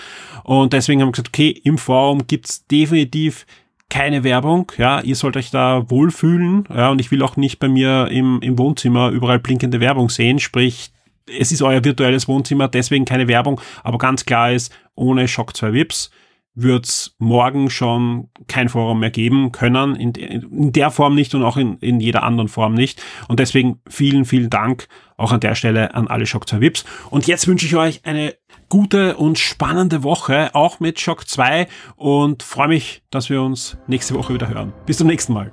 Und 0.44 0.72
deswegen 0.72 1.00
haben 1.00 1.08
wir 1.08 1.12
gesagt, 1.12 1.28
okay, 1.28 1.50
im 1.50 1.78
Forum 1.78 2.26
gibt's 2.26 2.66
definitiv 2.66 3.46
keine 3.88 4.22
Werbung, 4.22 4.70
ja, 4.78 5.00
ihr 5.00 5.16
sollt 5.16 5.36
euch 5.36 5.50
da 5.50 5.90
wohlfühlen, 5.90 6.64
ja, 6.72 6.90
und 6.90 7.00
ich 7.00 7.10
will 7.10 7.22
auch 7.22 7.36
nicht 7.36 7.58
bei 7.58 7.68
mir 7.68 8.06
im, 8.08 8.40
im 8.40 8.56
Wohnzimmer 8.56 9.08
überall 9.08 9.40
blinkende 9.40 9.80
Werbung 9.80 10.10
sehen, 10.10 10.38
sprich, 10.38 10.92
es 11.26 11.50
ist 11.50 11.60
euer 11.60 11.84
virtuelles 11.84 12.28
Wohnzimmer, 12.28 12.68
deswegen 12.68 13.04
keine 13.04 13.26
Werbung, 13.26 13.60
aber 13.82 13.98
ganz 13.98 14.24
klar 14.24 14.52
ist, 14.52 14.72
ohne 14.94 15.26
Shock 15.26 15.56
2 15.56 15.72
Vips 15.72 16.10
wird 16.54 16.86
es 16.86 17.14
morgen 17.18 17.70
schon 17.70 18.28
kein 18.48 18.68
Forum 18.68 19.00
mehr 19.00 19.10
geben 19.10 19.52
können, 19.52 19.96
in, 19.96 20.12
in, 20.12 20.72
der 20.72 20.90
Form 20.90 21.14
nicht 21.14 21.34
und 21.34 21.42
auch 21.42 21.56
in, 21.56 21.78
in 21.78 22.00
jeder 22.00 22.22
anderen 22.22 22.48
Form 22.48 22.74
nicht. 22.74 23.02
Und 23.28 23.40
deswegen 23.40 23.80
vielen, 23.88 24.24
vielen 24.24 24.50
Dank 24.50 24.88
auch 25.16 25.32
an 25.32 25.40
der 25.40 25.54
Stelle 25.54 25.94
an 25.94 26.08
alle 26.08 26.26
Shock 26.26 26.48
2 26.48 26.60
Vips. 26.60 26.84
Und 27.10 27.26
jetzt 27.26 27.46
wünsche 27.46 27.66
ich 27.66 27.76
euch 27.76 28.04
eine 28.04 28.34
gute 28.68 29.16
und 29.16 29.38
spannende 29.38 30.02
Woche, 30.02 30.54
auch 30.54 30.80
mit 30.80 31.00
Shock 31.00 31.28
2 31.28 31.68
und 31.96 32.42
freue 32.42 32.68
mich, 32.68 33.02
dass 33.10 33.30
wir 33.30 33.42
uns 33.42 33.76
nächste 33.86 34.14
Woche 34.14 34.34
wieder 34.34 34.48
hören. 34.48 34.72
Bis 34.86 34.98
zum 34.98 35.06
nächsten 35.06 35.32
Mal. 35.32 35.52